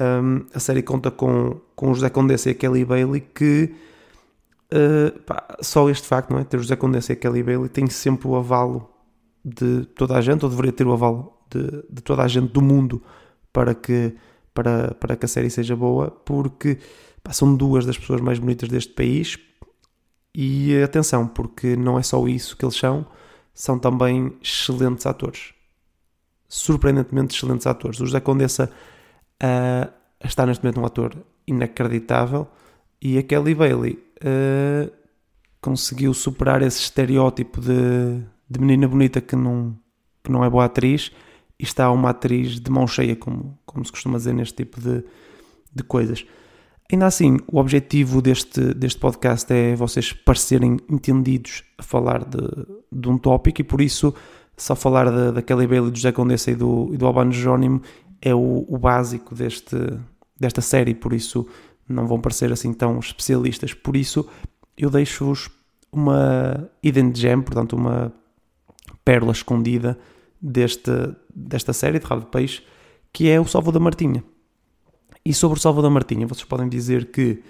um, 0.00 0.46
a 0.54 0.58
série 0.58 0.82
conta 0.82 1.10
com, 1.10 1.60
com 1.76 1.90
o 1.90 1.94
José 1.94 2.08
Condessa 2.08 2.48
e 2.48 2.52
a 2.52 2.54
Kelly 2.54 2.84
Bailey, 2.84 3.20
que 3.20 3.74
uh, 4.72 5.18
pá, 5.20 5.58
só 5.60 5.88
este 5.90 6.06
facto, 6.06 6.30
não 6.30 6.38
é? 6.38 6.44
Ter 6.44 6.58
José 6.58 6.76
Condessa 6.76 7.12
e 7.12 7.14
a 7.14 7.16
Kelly 7.16 7.42
Bailey 7.42 7.68
tem 7.68 7.86
sempre 7.88 8.28
o 8.28 8.36
avalo 8.36 8.88
de 9.44 9.84
toda 9.86 10.16
a 10.16 10.20
gente, 10.20 10.44
ou 10.44 10.50
deveria 10.50 10.72
ter 10.72 10.86
o 10.86 10.92
avalo 10.92 11.36
de, 11.50 11.84
de 11.90 12.02
toda 12.02 12.22
a 12.22 12.28
gente 12.28 12.52
do 12.52 12.62
mundo 12.62 13.02
para 13.52 13.74
que, 13.74 14.14
para, 14.54 14.94
para 14.94 15.16
que 15.16 15.26
a 15.26 15.28
série 15.28 15.50
seja 15.50 15.76
boa, 15.76 16.10
porque 16.10 16.78
são 17.30 17.54
duas 17.54 17.86
das 17.86 17.96
pessoas 17.96 18.20
mais 18.20 18.38
bonitas 18.38 18.68
deste 18.68 18.92
país. 18.92 19.38
E 20.34 20.80
atenção, 20.82 21.26
porque 21.26 21.76
não 21.76 21.98
é 21.98 22.02
só 22.02 22.26
isso 22.26 22.56
que 22.56 22.64
eles 22.64 22.76
são, 22.76 23.06
são 23.52 23.78
também 23.78 24.34
excelentes 24.42 25.06
atores. 25.06 25.52
Surpreendentemente 26.48 27.36
excelentes 27.36 27.66
atores. 27.66 28.00
O 28.00 28.06
José 28.06 28.20
Condessa 28.20 28.70
uh, 29.42 29.92
está 30.24 30.46
neste 30.46 30.64
momento 30.64 30.80
um 30.80 30.86
ator 30.86 31.16
inacreditável 31.46 32.48
e 33.00 33.18
a 33.18 33.22
Kelly 33.22 33.54
Bailey 33.54 33.98
uh, 34.22 34.90
conseguiu 35.60 36.14
superar 36.14 36.62
esse 36.62 36.80
estereótipo 36.80 37.60
de, 37.60 38.22
de 38.48 38.58
menina 38.60 38.88
bonita 38.88 39.20
que 39.20 39.36
não, 39.36 39.76
que 40.24 40.32
não 40.32 40.44
é 40.44 40.48
boa 40.48 40.64
atriz 40.64 41.12
e 41.58 41.64
está 41.64 41.90
uma 41.90 42.10
atriz 42.10 42.58
de 42.58 42.70
mão 42.70 42.86
cheia, 42.86 43.14
como, 43.14 43.58
como 43.66 43.84
se 43.84 43.92
costuma 43.92 44.18
dizer 44.18 44.32
neste 44.32 44.54
tipo 44.54 44.80
de, 44.80 45.04
de 45.72 45.82
coisas. 45.82 46.24
Ainda 46.92 47.06
assim, 47.06 47.38
o 47.50 47.58
objetivo 47.58 48.20
deste, 48.20 48.74
deste 48.74 49.00
podcast 49.00 49.50
é 49.50 49.74
vocês 49.74 50.12
parecerem 50.12 50.76
entendidos 50.90 51.64
a 51.78 51.82
falar 51.82 52.22
de, 52.22 52.38
de 52.92 53.08
um 53.08 53.16
tópico 53.16 53.62
e 53.62 53.64
por 53.64 53.80
isso 53.80 54.14
só 54.58 54.76
falar 54.76 55.10
da, 55.10 55.30
da 55.30 55.40
Kelly 55.40 55.66
Bailey, 55.66 55.90
do 55.90 55.96
José 55.96 56.12
Condessa 56.12 56.50
e 56.50 56.54
do, 56.54 56.90
e 56.92 56.98
do 56.98 57.06
Albano 57.06 57.32
Jerónimo 57.32 57.80
é 58.20 58.34
o, 58.34 58.66
o, 58.68 58.76
básico 58.76 59.34
deste, 59.34 59.74
desta 60.38 60.60
série, 60.60 60.94
por 60.94 61.14
isso 61.14 61.48
não 61.88 62.06
vão 62.06 62.20
parecer 62.20 62.52
assim 62.52 62.74
tão 62.74 62.98
especialistas. 62.98 63.72
Por 63.72 63.96
isso 63.96 64.28
eu 64.76 64.90
deixo-vos 64.90 65.50
uma 65.90 66.70
hidden 66.82 67.14
gem, 67.14 67.40
portanto 67.40 67.72
uma 67.72 68.12
pérola 69.02 69.32
escondida 69.32 69.98
deste, 70.38 70.90
desta 71.34 71.72
série 71.72 71.98
de 71.98 72.04
Rabo 72.04 72.26
de 72.26 72.30
Peixe, 72.30 72.62
que 73.10 73.30
é 73.30 73.40
o 73.40 73.46
Salvo 73.46 73.72
da 73.72 73.80
Martinha. 73.80 74.22
E 75.24 75.32
sobre 75.32 75.58
o 75.58 75.60
Salvador 75.60 75.90
Martinha, 75.90 76.26
vocês 76.26 76.44
podem 76.44 76.68
dizer 76.68 77.10
que, 77.10 77.42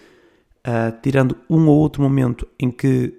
uh, 0.66 1.00
tirando 1.02 1.36
um 1.48 1.68
ou 1.68 1.78
outro 1.78 2.02
momento 2.02 2.46
em 2.58 2.70
que 2.70 3.18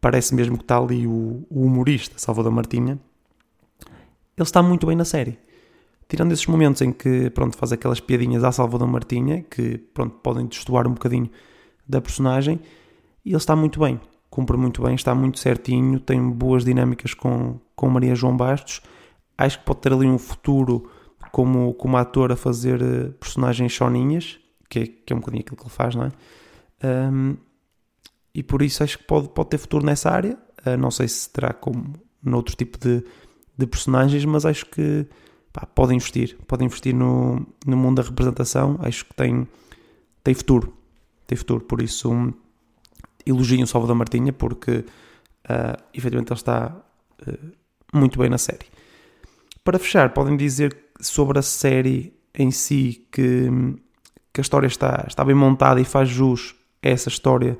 parece 0.00 0.34
mesmo 0.34 0.58
que 0.58 0.64
está 0.64 0.78
ali 0.78 1.06
o, 1.06 1.46
o 1.48 1.64
humorista 1.64 2.18
Salvador 2.18 2.52
Martinha, 2.52 2.98
ele 4.36 4.42
está 4.46 4.62
muito 4.62 4.86
bem 4.86 4.96
na 4.96 5.04
série. 5.04 5.38
Tirando 6.08 6.32
esses 6.32 6.46
momentos 6.46 6.82
em 6.82 6.92
que, 6.92 7.30
pronto, 7.30 7.56
faz 7.56 7.72
aquelas 7.72 8.00
piadinhas 8.00 8.44
à 8.44 8.52
Salvador 8.52 8.86
Martinha, 8.88 9.42
que, 9.48 9.78
pronto, 9.78 10.16
podem 10.22 10.46
destoar 10.46 10.86
um 10.86 10.92
bocadinho 10.92 11.30
da 11.88 12.00
personagem, 12.00 12.60
ele 13.24 13.36
está 13.36 13.56
muito 13.56 13.80
bem, 13.80 13.98
cumpre 14.28 14.56
muito 14.56 14.82
bem, 14.82 14.94
está 14.94 15.14
muito 15.14 15.38
certinho, 15.38 15.98
tem 15.98 16.20
boas 16.28 16.64
dinâmicas 16.64 17.14
com, 17.14 17.58
com 17.74 17.88
Maria 17.88 18.14
João 18.14 18.36
Bastos. 18.36 18.82
Acho 19.38 19.58
que 19.58 19.64
pode 19.64 19.80
ter 19.80 19.92
ali 19.92 20.06
um 20.06 20.18
futuro 20.18 20.90
como, 21.34 21.74
como 21.74 21.96
ator 21.96 22.30
a 22.30 22.36
fazer 22.36 22.80
eh, 22.80 23.08
personagens 23.18 23.72
choninhas, 23.72 24.38
que 24.70 24.78
é, 24.78 24.86
que 24.86 25.12
é 25.12 25.16
um 25.16 25.18
bocadinho 25.18 25.40
aquilo 25.40 25.56
que 25.56 25.64
ele 25.64 25.70
faz, 25.70 25.96
não 25.96 26.04
é? 26.04 26.12
Um, 27.10 27.36
e 28.32 28.40
por 28.40 28.62
isso 28.62 28.84
acho 28.84 28.98
que 28.98 29.04
pode, 29.04 29.28
pode 29.30 29.48
ter 29.48 29.58
futuro 29.58 29.84
nessa 29.84 30.12
área. 30.12 30.38
Uh, 30.64 30.76
não 30.76 30.92
sei 30.92 31.08
se 31.08 31.28
terá 31.28 31.52
como 31.52 31.92
noutro 32.22 32.54
tipo 32.54 32.78
de, 32.78 33.04
de 33.58 33.66
personagens, 33.66 34.24
mas 34.24 34.46
acho 34.46 34.64
que 34.66 35.08
pá, 35.52 35.66
pode 35.66 35.92
investir. 35.92 36.38
Pode 36.46 36.64
investir 36.64 36.94
no, 36.94 37.44
no 37.66 37.76
mundo 37.76 38.00
da 38.00 38.08
representação. 38.08 38.78
Acho 38.80 39.04
que 39.04 39.14
tem, 39.14 39.44
tem 40.22 40.34
futuro. 40.34 40.72
Tem 41.26 41.36
futuro. 41.36 41.64
Por 41.64 41.82
isso, 41.82 42.12
um, 42.12 42.32
elogio 43.26 43.60
o 43.60 43.66
Salvador 43.66 43.96
Martinha, 43.96 44.32
porque 44.32 44.84
uh, 45.50 45.82
efetivamente 45.92 46.30
ele 46.30 46.38
está 46.38 46.76
uh, 47.26 47.52
muito 47.92 48.20
bem 48.20 48.30
na 48.30 48.38
série. 48.38 48.66
Para 49.64 49.80
fechar, 49.80 50.14
podem 50.14 50.36
dizer 50.36 50.83
sobre 51.00 51.38
a 51.38 51.42
série 51.42 52.14
em 52.34 52.50
si 52.50 53.06
que, 53.10 53.48
que 54.32 54.40
a 54.40 54.42
história 54.42 54.66
está, 54.66 55.04
está 55.06 55.24
bem 55.24 55.34
montada 55.34 55.80
e 55.80 55.84
faz 55.84 56.08
jus 56.08 56.54
a 56.82 56.88
essa 56.88 57.08
história 57.08 57.58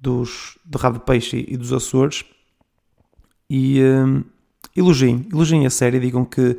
dos, 0.00 0.58
de 0.64 0.78
Rabo 0.78 1.00
Peixe 1.00 1.44
e 1.48 1.56
dos 1.56 1.72
Açores. 1.72 2.24
E 3.48 3.80
um, 3.82 4.24
elogiem, 4.76 5.26
elogiem 5.32 5.66
a 5.66 5.70
série, 5.70 6.00
digam 6.00 6.24
que 6.24 6.58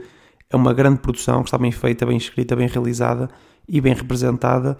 é 0.50 0.56
uma 0.56 0.74
grande 0.74 1.00
produção, 1.00 1.42
que 1.42 1.48
está 1.48 1.58
bem 1.58 1.72
feita, 1.72 2.06
bem 2.06 2.18
escrita, 2.18 2.56
bem 2.56 2.68
realizada 2.68 3.30
e 3.68 3.80
bem 3.80 3.94
representada. 3.94 4.78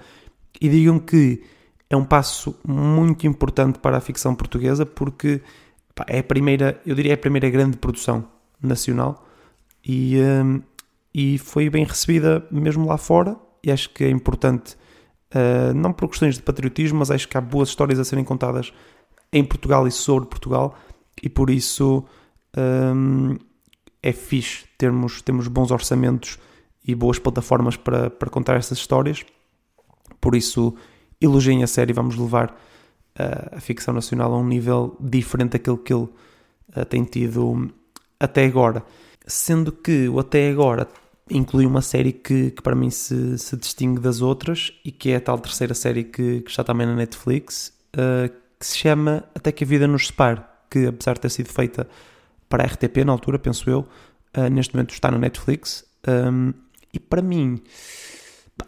E 0.60 0.68
digam 0.68 1.00
que 1.00 1.44
é 1.90 1.96
um 1.96 2.06
passo 2.06 2.58
muito 2.66 3.26
importante 3.26 3.80
para 3.80 3.98
a 3.98 4.02
ficção 4.02 4.36
portuguesa 4.36 4.86
porque 4.86 5.42
pá, 5.96 6.06
é 6.08 6.20
a 6.20 6.24
primeira, 6.24 6.82
eu 6.86 6.96
diria, 6.96 7.12
é 7.12 7.16
a 7.16 7.18
primeira 7.18 7.50
grande 7.50 7.78
produção 7.78 8.28
nacional 8.62 9.28
e, 9.84 10.18
um, 10.20 10.62
e 11.14 11.38
foi 11.38 11.70
bem 11.70 11.84
recebida 11.84 12.46
mesmo 12.52 12.88
lá 12.88 12.98
fora. 12.98 13.36
E 13.64 13.72
acho 13.72 13.90
que 13.90 14.04
é 14.04 14.10
importante, 14.10 14.76
uh, 15.36 15.74
não 15.74 15.94
por 15.94 16.10
questões 16.10 16.36
de 16.36 16.42
patriotismo, 16.42 17.00
mas 17.00 17.12
acho 17.12 17.28
que 17.28 17.38
há 17.38 17.42
boas 17.42 17.70
histórias 17.70 18.00
a 18.00 18.06
serem 18.06 18.24
contadas 18.24 18.74
em 19.32 19.44
Portugal 19.44 19.88
e 19.88 19.92
sobre 19.92 20.28
Portugal, 20.28 20.76
e 21.22 21.30
por 21.30 21.50
isso 21.50 22.04
um, 22.58 23.38
é 24.04 24.12
fixe 24.12 24.66
termos, 24.78 25.22
termos 25.22 25.48
bons 25.48 25.72
orçamentos 25.72 26.38
e 26.86 26.96
boas 26.96 27.20
plataformas 27.20 27.78
para, 27.78 28.10
para 28.10 28.30
contar 28.30 28.56
essas 28.56 28.78
histórias. 28.78 29.24
Por 30.20 30.36
isso, 30.36 30.76
elogiem 31.20 31.64
a 31.64 31.68
série, 31.68 31.94
vamos 31.94 32.18
levar 32.18 32.52
uh, 32.52 33.56
a 33.56 33.60
ficção 33.60 33.94
nacional 33.94 34.34
a 34.34 34.38
um 34.38 34.46
nível 34.46 34.98
diferente 35.00 35.52
daquele 35.52 35.78
que 35.78 35.94
ele 35.94 36.10
uh, 36.76 36.86
tem 36.90 37.04
tido 37.04 37.72
até 38.20 38.46
agora. 38.46 38.84
Sendo 39.26 39.72
que 39.72 40.10
o 40.10 40.20
até 40.20 40.50
agora 40.50 40.88
inclui 41.32 41.66
uma 41.66 41.82
série 41.82 42.12
que, 42.12 42.52
que 42.52 42.62
para 42.62 42.76
mim 42.76 42.90
se, 42.90 43.38
se, 43.38 43.56
distingue 43.58 44.00
das 44.00 44.22
outras 44.22 44.74
e 44.84 44.92
que 44.92 45.12
é 45.12 45.16
a 45.16 45.22
tal 45.22 45.40
terceira 45.40 45.74
série 45.74 46.04
que, 46.04 46.42
que 46.42 46.50
está 46.50 46.64
também 46.64 46.86
na 46.86 46.96
Netflix, 46.96 47.74
uh, 47.96 48.32
que 48.60 48.66
se 48.66 48.78
chama 48.78 49.24
Até 49.34 49.52
que 49.52 49.64
a 49.64 49.68
Vida 49.68 49.88
nos 49.88 50.08
Separe, 50.08 50.42
que 50.70 50.86
apesar 50.88 51.14
de 51.16 51.22
ter 51.22 51.30
sido 51.30 51.50
feita 51.50 51.88
para 52.50 52.64
a 52.64 52.68
RTP 52.68 52.98
na 53.06 53.12
altura, 53.12 53.40
penso 53.40 53.70
eu, 53.70 53.88
uh, 54.38 54.50
neste 54.52 54.76
momento 54.76 54.92
está 54.92 55.10
na 55.10 55.18
Netflix. 55.18 55.86
Um, 56.08 56.54
e 56.94 57.00
para 57.00 57.22
mim 57.22 57.62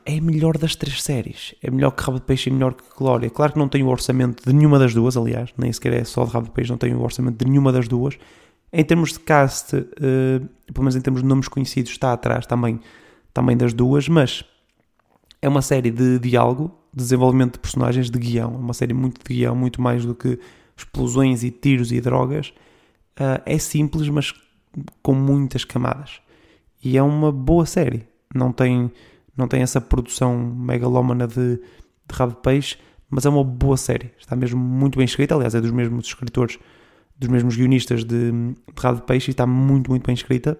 é 0.05 0.19
melhor 0.19 0.57
das 0.57 0.75
três 0.75 1.01
séries. 1.03 1.53
É 1.61 1.69
melhor 1.69 1.91
que 1.91 2.03
Rabo 2.03 2.19
de 2.19 2.25
Peixe 2.25 2.49
e 2.49 2.53
melhor 2.53 2.73
que 2.73 2.83
Glória. 2.97 3.29
Claro 3.29 3.53
que 3.53 3.59
não 3.59 3.67
tem 3.67 3.83
o 3.83 3.87
orçamento 3.87 4.43
de 4.43 4.53
nenhuma 4.53 4.79
das 4.79 4.93
duas, 4.93 5.17
aliás, 5.17 5.53
nem 5.57 5.71
sequer 5.71 5.93
é 5.93 6.03
só 6.03 6.25
de 6.25 6.31
Rabo 6.31 6.47
de 6.47 6.53
Peixe, 6.53 6.71
não 6.71 6.77
tem 6.77 6.93
o 6.93 7.01
orçamento 7.01 7.43
de 7.43 7.49
nenhuma 7.49 7.71
das 7.71 7.87
duas 7.87 8.17
em 8.73 8.83
termos 8.83 9.13
de 9.13 9.19
cast, 9.19 9.75
uh, 9.75 9.85
pelo 10.65 10.79
menos 10.79 10.95
em 10.95 11.01
termos 11.01 11.21
de 11.21 11.27
nomes 11.27 11.47
conhecidos, 11.47 11.91
está 11.91 12.11
atrás 12.11 12.47
também, 12.47 12.79
também 13.31 13.55
das 13.55 13.71
duas, 13.71 14.09
mas 14.09 14.43
é 15.39 15.47
uma 15.47 15.61
série 15.61 15.91
de 15.91 16.17
diálogo, 16.17 16.73
de 16.91 17.03
desenvolvimento 17.03 17.53
de 17.53 17.59
personagens, 17.59 18.09
de 18.09 18.17
guião. 18.17 18.55
É 18.55 18.57
uma 18.57 18.73
série 18.73 18.93
muito 18.93 19.19
de 19.23 19.35
guião, 19.35 19.55
muito 19.55 19.79
mais 19.79 20.03
do 20.03 20.15
que 20.15 20.39
explosões 20.75 21.43
e 21.43 21.51
tiros 21.51 21.91
e 21.91 22.01
drogas. 22.01 22.49
Uh, 23.19 23.39
é 23.45 23.59
simples, 23.59 24.09
mas 24.09 24.33
com 25.03 25.13
muitas 25.13 25.63
camadas. 25.63 26.19
E 26.83 26.97
é 26.97 27.03
uma 27.03 27.31
boa 27.31 27.67
série. 27.67 28.07
Não 28.33 28.51
tem, 28.51 28.91
não 29.37 29.47
tem 29.47 29.61
essa 29.61 29.79
produção 29.79 30.35
megalómana 30.35 31.27
de, 31.27 31.57
de 31.57 31.61
rabo 32.11 32.33
de 32.33 32.41
peixe, 32.41 32.77
mas 33.07 33.23
é 33.27 33.29
uma 33.29 33.43
boa 33.43 33.77
série. 33.77 34.11
Está 34.17 34.35
mesmo 34.35 34.59
muito 34.59 34.97
bem 34.97 35.05
escrita. 35.05 35.35
Aliás, 35.35 35.53
é 35.53 35.61
dos 35.61 35.71
mesmos 35.71 36.07
escritores 36.07 36.57
dos 37.17 37.29
mesmos 37.29 37.55
guionistas 37.55 38.03
de, 38.03 38.31
de 38.31 38.55
de 38.95 39.01
Peixe 39.05 39.31
e 39.31 39.33
está 39.33 39.45
muito, 39.45 39.89
muito 39.89 40.05
bem 40.05 40.13
escrita. 40.13 40.57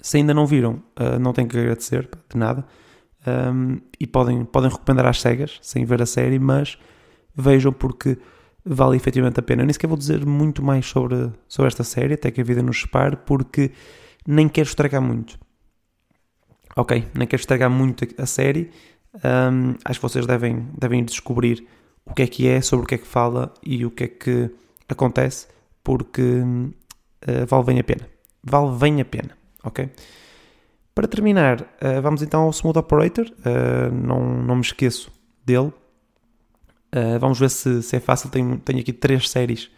Se 0.00 0.18
ainda 0.18 0.34
não 0.34 0.46
viram, 0.46 0.82
uh, 0.98 1.18
não 1.18 1.32
tenho 1.32 1.48
que 1.48 1.58
agradecer 1.58 2.08
de 2.28 2.36
nada. 2.36 2.64
Um, 3.26 3.80
e 3.98 4.06
podem, 4.06 4.44
podem 4.44 4.70
recomendar 4.70 5.06
às 5.06 5.20
cegas, 5.20 5.58
sem 5.62 5.84
ver 5.84 6.02
a 6.02 6.06
série, 6.06 6.38
mas 6.38 6.78
vejam 7.34 7.72
porque 7.72 8.18
vale 8.64 8.96
efetivamente 8.96 9.40
a 9.40 9.42
pena. 9.42 9.62
Eu 9.62 9.66
nem 9.66 9.72
sequer 9.72 9.86
vou 9.86 9.96
dizer 9.96 10.24
muito 10.26 10.62
mais 10.62 10.86
sobre, 10.86 11.30
sobre 11.48 11.68
esta 11.68 11.84
série, 11.84 12.14
até 12.14 12.30
que 12.30 12.40
a 12.40 12.44
vida 12.44 12.62
nos 12.62 12.80
separe, 12.80 13.16
porque 13.16 13.70
nem 14.26 14.48
quero 14.48 14.68
estragar 14.68 15.00
muito. 15.00 15.38
Ok, 16.76 17.06
nem 17.14 17.26
quero 17.26 17.40
estragar 17.40 17.70
muito 17.70 18.06
a 18.18 18.26
série. 18.26 18.70
Um, 19.14 19.74
acho 19.84 20.00
que 20.00 20.02
vocês 20.02 20.26
devem, 20.26 20.68
devem 20.76 21.04
descobrir 21.04 21.66
o 22.04 22.12
que 22.12 22.22
é 22.22 22.26
que 22.26 22.48
é, 22.48 22.60
sobre 22.60 22.84
o 22.84 22.86
que 22.86 22.96
é 22.96 22.98
que 22.98 23.06
fala 23.06 23.54
e 23.62 23.86
o 23.86 23.90
que 23.90 24.04
é 24.04 24.08
que 24.08 24.50
acontece, 24.92 25.48
porque 25.82 26.22
uh, 26.22 27.46
vale 27.46 27.64
bem 27.64 27.80
a 27.80 27.84
pena. 27.84 28.08
Vale 28.42 28.76
bem 28.78 29.00
a 29.00 29.04
pena, 29.04 29.36
ok? 29.62 29.88
Para 30.94 31.08
terminar, 31.08 31.60
uh, 31.60 32.00
vamos 32.00 32.22
então 32.22 32.42
ao 32.42 32.50
Smooth 32.50 32.78
Operator. 32.78 33.26
Uh, 33.26 33.92
não, 33.92 34.42
não 34.42 34.54
me 34.56 34.60
esqueço 34.60 35.10
dele. 35.44 35.72
Uh, 36.94 37.18
vamos 37.18 37.38
ver 37.40 37.50
se, 37.50 37.82
se, 37.82 37.96
é 37.96 38.00
fácil. 38.00 38.30
Tenho, 38.30 38.58
tenho 38.60 38.78
aqui 38.78 38.92
três 38.92 39.28
séries 39.28 39.70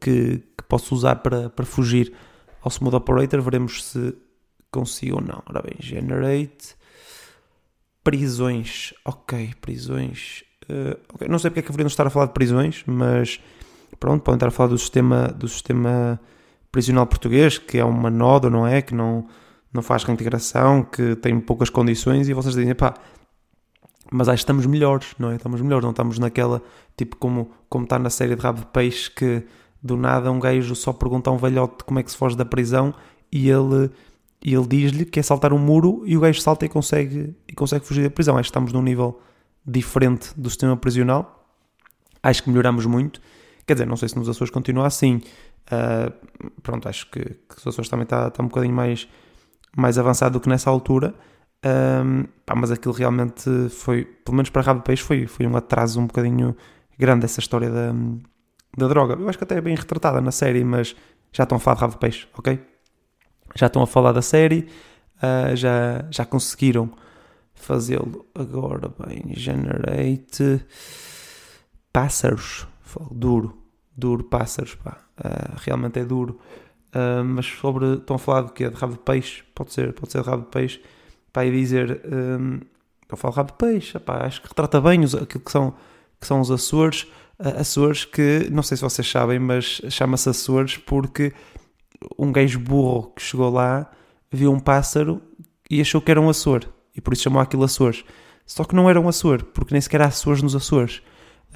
que, 0.00 0.38
que, 0.38 0.64
posso 0.68 0.94
usar 0.94 1.16
para, 1.16 1.50
para 1.50 1.64
fugir 1.64 2.12
ao 2.60 2.68
Smooth 2.68 2.96
Operator. 2.96 3.40
Veremos 3.42 3.84
se 3.84 4.12
consigo 4.72 5.16
ou 5.16 5.22
não. 5.22 5.40
Ora 5.46 5.62
bem, 5.62 5.76
Generate. 5.78 6.74
Prisões. 8.02 8.92
Ok, 9.04 9.54
prisões. 9.60 10.42
Okay. 11.14 11.28
Não 11.28 11.38
sei 11.38 11.50
porque 11.50 11.60
é 11.60 11.62
que 11.62 11.68
deveríamos 11.68 11.92
estar 11.92 12.06
a 12.06 12.10
falar 12.10 12.26
de 12.26 12.32
prisões, 12.32 12.82
mas 12.86 13.38
pronto, 13.96 14.22
podem 14.22 14.36
estar 14.36 14.48
a 14.48 14.50
falar 14.50 14.70
do 14.70 14.78
sistema, 14.78 15.28
do 15.28 15.48
sistema 15.48 16.20
prisional 16.70 17.06
português, 17.06 17.58
que 17.58 17.78
é 17.78 17.84
uma 17.84 18.10
noda, 18.10 18.50
não 18.50 18.66
é? 18.66 18.82
Que 18.82 18.94
não 18.94 19.26
não 19.74 19.82
faz 19.82 20.04
reintegração, 20.04 20.84
que 20.84 21.16
tem 21.16 21.38
poucas 21.40 21.68
condições 21.68 22.28
e 22.28 22.32
vocês 22.32 22.54
dizem, 22.54 22.72
pá, 22.76 22.94
mas 24.10 24.28
que 24.28 24.34
estamos 24.34 24.66
melhores, 24.66 25.14
não 25.18 25.32
é? 25.32 25.34
Estamos 25.34 25.60
melhores, 25.60 25.82
não 25.82 25.90
estamos 25.90 26.16
naquela, 26.16 26.62
tipo 26.96 27.16
como, 27.16 27.50
como 27.68 27.82
está 27.82 27.98
na 27.98 28.08
série 28.08 28.36
de 28.36 28.40
Rabo 28.40 28.60
de 28.60 28.66
Peixe, 28.66 29.10
que 29.10 29.42
do 29.82 29.96
nada 29.96 30.30
um 30.30 30.38
gajo 30.38 30.76
só 30.76 30.92
pergunta 30.92 31.28
a 31.28 31.32
um 31.32 31.36
velhote 31.36 31.82
como 31.84 31.98
é 31.98 32.02
que 32.04 32.10
se 32.10 32.16
foge 32.16 32.36
da 32.36 32.44
prisão 32.44 32.94
e 33.32 33.50
ele, 33.50 33.90
ele 34.40 34.66
diz-lhe 34.66 35.04
que 35.04 35.18
é 35.18 35.22
saltar 35.22 35.52
um 35.52 35.58
muro 35.58 36.04
e 36.06 36.16
o 36.16 36.20
gajo 36.20 36.40
salta 36.40 36.64
e 36.64 36.68
consegue, 36.68 37.34
e 37.48 37.52
consegue 37.52 37.84
fugir 37.84 38.04
da 38.04 38.10
prisão. 38.10 38.36
Acho 38.36 38.46
que 38.46 38.50
estamos 38.50 38.72
num 38.72 38.82
nível 38.82 39.20
diferente 39.66 40.30
do 40.36 40.48
sistema 40.48 40.76
prisional. 40.76 41.44
Acho 42.22 42.44
que 42.44 42.48
melhoramos 42.48 42.86
muito. 42.86 43.20
Quer 43.66 43.74
dizer, 43.74 43.86
não 43.86 43.96
sei 43.96 44.08
se 44.08 44.16
nos 44.16 44.28
Açores 44.28 44.50
continua 44.50 44.86
assim. 44.86 45.22
Uh, 45.66 46.12
pronto, 46.62 46.88
acho 46.88 47.10
que, 47.10 47.20
que 47.20 47.58
os 47.58 47.66
Açores 47.66 47.88
também 47.88 48.04
está, 48.04 48.28
está 48.28 48.42
um 48.42 48.48
bocadinho 48.48 48.74
mais 48.74 49.08
mais 49.76 49.98
avançado 49.98 50.34
do 50.34 50.40
que 50.40 50.48
nessa 50.48 50.70
altura. 50.70 51.14
Um, 51.64 52.24
pá, 52.44 52.54
mas 52.54 52.70
aquilo 52.70 52.92
realmente 52.94 53.68
foi, 53.70 54.04
pelo 54.04 54.36
menos 54.36 54.50
para 54.50 54.62
Rabo 54.62 54.80
de 54.80 54.84
Peixe, 54.84 55.02
foi, 55.02 55.26
foi 55.26 55.46
um 55.46 55.56
atraso 55.56 56.00
um 56.00 56.06
bocadinho 56.06 56.56
grande 56.98 57.24
essa 57.24 57.40
história 57.40 57.70
da, 57.70 57.92
da 58.76 58.88
droga. 58.88 59.14
Eu 59.14 59.28
acho 59.28 59.38
que 59.38 59.44
até 59.44 59.56
é 59.56 59.60
bem 59.60 59.74
retratada 59.74 60.20
na 60.20 60.30
série, 60.30 60.62
mas 60.62 60.94
já 61.32 61.44
estão 61.44 61.56
a 61.56 61.58
falar 61.58 61.76
de 61.76 61.80
Rabo 61.80 61.98
Peixe, 61.98 62.28
ok? 62.36 62.60
Já 63.54 63.66
estão 63.66 63.82
a 63.82 63.86
falar 63.86 64.12
da 64.12 64.22
série, 64.22 64.68
uh, 65.16 65.56
já, 65.56 66.04
já 66.10 66.24
conseguiram 66.24 66.90
fazê-lo. 67.54 68.26
Agora, 68.34 68.92
bem, 69.06 69.32
Generate 69.34 70.64
Pássaros, 71.92 72.66
duro, 73.10 73.56
duro 73.96 74.24
Pássaros, 74.24 74.74
pá, 74.74 74.98
uh, 75.18 75.56
realmente 75.56 75.98
é 75.98 76.04
duro. 76.04 76.38
Uh, 76.94 77.24
mas 77.24 77.46
sobre. 77.46 77.94
Estão 77.94 78.16
a 78.16 78.18
falar 78.18 78.42
do 78.42 78.52
que 78.52 78.64
é 78.64 78.70
de 78.70 78.76
rabo 78.76 78.94
de 78.94 79.00
peixe? 79.00 79.42
Pode 79.54 79.72
ser, 79.72 79.92
pode 79.92 80.12
ser 80.12 80.22
de 80.22 80.28
rabo 80.28 80.44
de 80.44 80.50
peixe. 80.50 80.80
Para 81.32 81.50
dizer. 81.50 82.00
Um, 82.06 82.60
eu 83.14 83.16
falo 83.16 83.34
rabo 83.34 83.52
de 83.52 83.58
peixe, 83.58 83.98
acho 84.06 84.42
que 84.42 84.48
retrata 84.48 84.80
bem 84.80 85.04
os, 85.04 85.14
aquilo 85.14 85.44
que 85.44 85.50
são, 85.50 85.74
que 86.20 86.26
são 86.26 86.40
os 86.40 86.50
Açores. 86.50 87.02
Uh, 87.38 87.60
Açores 87.60 88.04
que, 88.04 88.48
não 88.50 88.62
sei 88.62 88.76
se 88.76 88.82
vocês 88.82 89.08
sabem, 89.08 89.38
mas 89.38 89.80
chama-se 89.88 90.28
Açores 90.28 90.76
porque 90.76 91.32
um 92.18 92.32
gajo 92.32 92.58
burro 92.58 93.12
que 93.14 93.22
chegou 93.22 93.50
lá 93.50 93.90
viu 94.30 94.52
um 94.52 94.58
pássaro 94.58 95.22
e 95.70 95.80
achou 95.80 96.00
que 96.00 96.10
era 96.10 96.20
um 96.20 96.28
Açor. 96.28 96.64
E 96.94 97.00
por 97.00 97.12
isso 97.12 97.22
chamou 97.22 97.40
aquilo 97.40 97.64
Açores. 97.64 98.04
Só 98.46 98.64
que 98.64 98.74
não 98.74 98.90
era 98.90 99.00
um 99.00 99.08
Açor, 99.08 99.44
porque 99.44 99.72
nem 99.72 99.80
sequer 99.80 100.02
há 100.02 100.06
Açores 100.06 100.42
nos 100.42 100.54
Açores. 100.54 101.02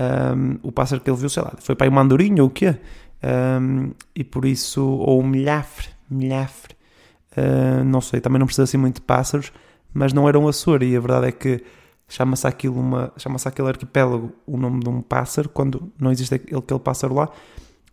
Um, 0.01 0.59
o 0.63 0.71
pássaro 0.71 1.01
que 1.01 1.11
ele 1.11 1.17
viu, 1.17 1.29
sei 1.29 1.43
lá, 1.43 1.55
foi 1.59 1.75
para 1.75 1.87
aí 1.87 1.91
um 1.91 1.95
mandorinho 1.95 2.45
ou 2.45 2.49
o 2.49 2.53
quê? 2.53 2.77
um, 3.23 3.93
e 4.15 4.23
por 4.23 4.45
isso, 4.45 4.85
ou 4.85 5.23
milhafre, 5.23 5.89
milhafre, 6.11 6.75
uh, 7.37 7.85
não 7.85 8.01
sei, 8.01 8.21
também 8.21 8.39
não 8.39 8.47
precisa 8.47 8.65
assim 8.65 8.77
muito 8.77 8.97
de 8.97 9.03
pássaros, 9.03 9.53
mas 9.93 10.13
não 10.13 10.29
era 10.29 10.39
um 10.39 10.47
Açor, 10.49 10.83
e 10.83 10.97
a 10.97 11.01
verdade 11.01 11.29
é 11.29 11.33
que 11.33 11.65
chama-se 12.09 12.47
aquilo 12.47 12.79
uma, 12.79 13.13
chama-se 13.17 13.49
aquele 13.49 13.69
arquipélago 13.69 14.33
o 14.47 14.57
nome 14.57 14.81
de 14.81 14.89
um 14.89 15.03
pássaro, 15.03 15.49
quando 15.49 15.93
não 15.99 16.11
existe 16.11 16.35
aquele, 16.35 16.59
aquele 16.59 16.81
pássaro 16.81 17.15
lá, 17.15 17.29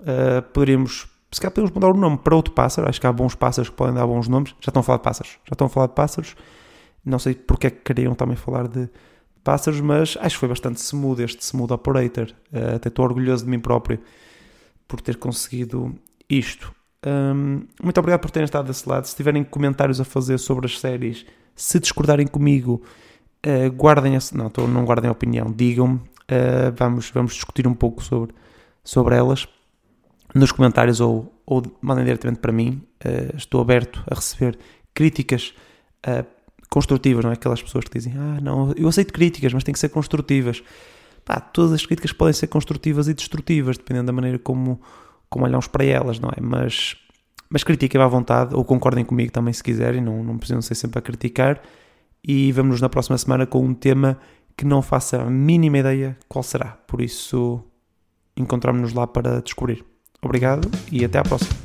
uh, 0.01 0.41
poderíamos, 0.53 1.07
se 1.31 1.41
calhar 1.41 1.51
podemos 1.51 1.71
mudar 1.71 1.89
o 1.89 1.97
nome 1.97 2.17
para 2.17 2.35
outro 2.35 2.53
pássaro, 2.53 2.87
acho 2.87 3.01
que 3.01 3.07
há 3.07 3.11
bons 3.11 3.35
pássaros 3.35 3.69
que 3.69 3.75
podem 3.75 3.95
dar 3.95 4.05
bons 4.05 4.27
nomes, 4.27 4.51
já 4.61 4.69
estão 4.69 4.81
a 4.81 4.83
falar 4.83 4.97
de 4.97 5.03
pássaros, 5.03 5.39
já 5.43 5.53
estão 5.53 5.67
a 5.67 5.69
falar 5.69 5.87
de 5.87 5.93
pássaros, 5.93 6.35
não 7.03 7.19
sei 7.19 7.35
porque 7.35 7.67
é 7.67 7.69
que 7.69 7.81
queriam 7.81 8.13
também 8.13 8.35
falar 8.35 8.67
de 8.67 8.89
pássaros, 9.45 9.79
mas 9.79 10.17
acho 10.19 10.35
que 10.35 10.39
foi 10.39 10.49
bastante 10.49 10.81
smooth 10.81 11.21
este 11.21 11.43
smooth 11.43 11.71
operator, 11.71 12.27
uh, 12.51 12.75
até 12.75 12.89
estou 12.89 13.05
orgulhoso 13.05 13.45
de 13.45 13.51
mim 13.51 13.59
próprio, 13.59 13.99
por 14.87 14.99
ter 14.99 15.17
conseguido 15.17 15.95
isto. 16.27 16.73
Um, 17.05 17.61
muito 17.81 17.97
obrigado 17.99 18.21
por 18.21 18.31
terem 18.31 18.45
estado 18.45 18.65
desse 18.65 18.89
lado. 18.89 19.05
Se 19.05 19.15
tiverem 19.15 19.43
comentários 19.43 20.01
a 20.01 20.03
fazer 20.03 20.39
sobre 20.39 20.65
as 20.65 20.79
séries, 20.79 21.25
se 21.55 21.79
discordarem 21.79 22.25
comigo, 22.25 22.81
uh, 23.45 23.71
guardem 23.71 24.17
a, 24.17 24.19
não, 24.33 24.49
tô, 24.49 24.67
não 24.67 24.83
guardem 24.83 25.09
a 25.09 25.11
opinião, 25.11 25.51
digam-me. 25.51 25.97
Uh, 25.97 26.73
vamos, 26.75 27.11
vamos 27.11 27.35
discutir 27.35 27.67
um 27.67 27.75
pouco 27.75 28.03
sobre, 28.03 28.33
sobre 28.83 29.15
elas 29.15 29.47
nos 30.33 30.51
comentários 30.51 30.99
ou, 30.99 31.31
ou 31.45 31.61
mandem 31.79 32.03
diretamente 32.03 32.39
para 32.39 32.51
mim. 32.51 32.81
Estou 33.37 33.61
aberto 33.61 34.03
a 34.09 34.15
receber 34.15 34.57
críticas 34.93 35.53
construtivas, 36.75 37.23
não 37.23 37.31
é? 37.31 37.33
Aquelas 37.33 37.63
pessoas 37.63 37.85
que 37.85 37.97
dizem, 37.97 38.13
ah, 38.17 38.39
não, 38.41 38.73
eu 38.75 38.87
aceito 38.87 39.13
críticas, 39.13 39.53
mas 39.53 39.63
tem 39.63 39.73
que 39.73 39.79
ser 39.79 39.89
construtivas 39.89 40.61
pá, 41.25 41.39
todas 41.39 41.73
as 41.73 41.85
críticas 41.85 42.13
podem 42.13 42.33
ser 42.33 42.47
construtivas 42.47 43.07
e 43.07 43.13
destrutivas, 43.13 43.77
dependendo 43.77 44.05
da 44.05 44.13
maneira 44.13 44.37
como, 44.37 44.79
como 45.27 45.43
olhamos 45.43 45.67
para 45.67 45.83
elas, 45.83 46.19
não 46.19 46.29
é? 46.29 46.39
Mas, 46.39 46.95
mas 47.49 47.63
critiquem 47.63 47.99
à 47.99 48.07
vontade, 48.07 48.55
ou 48.55 48.63
concordem 48.63 49.03
comigo 49.03 49.31
também 49.31 49.51
se 49.51 49.63
quiserem, 49.63 49.99
não, 49.99 50.23
não 50.23 50.37
precisam 50.37 50.61
ser 50.61 50.75
sempre 50.75 50.99
a 50.99 51.01
criticar. 51.01 51.59
E 52.23 52.51
vamos-nos 52.51 52.81
na 52.81 52.89
próxima 52.89 53.17
semana 53.17 53.45
com 53.45 53.63
um 53.63 53.73
tema 53.73 54.17
que 54.55 54.65
não 54.65 54.81
faça 54.81 55.21
a 55.21 55.29
mínima 55.29 55.79
ideia 55.79 56.17
qual 56.29 56.43
será. 56.43 56.77
Por 56.87 57.01
isso, 57.01 57.61
encontramos-nos 58.37 58.93
lá 58.93 59.05
para 59.05 59.41
descobrir. 59.41 59.83
Obrigado 60.21 60.69
e 60.91 61.03
até 61.03 61.19
à 61.19 61.23
próxima. 61.23 61.64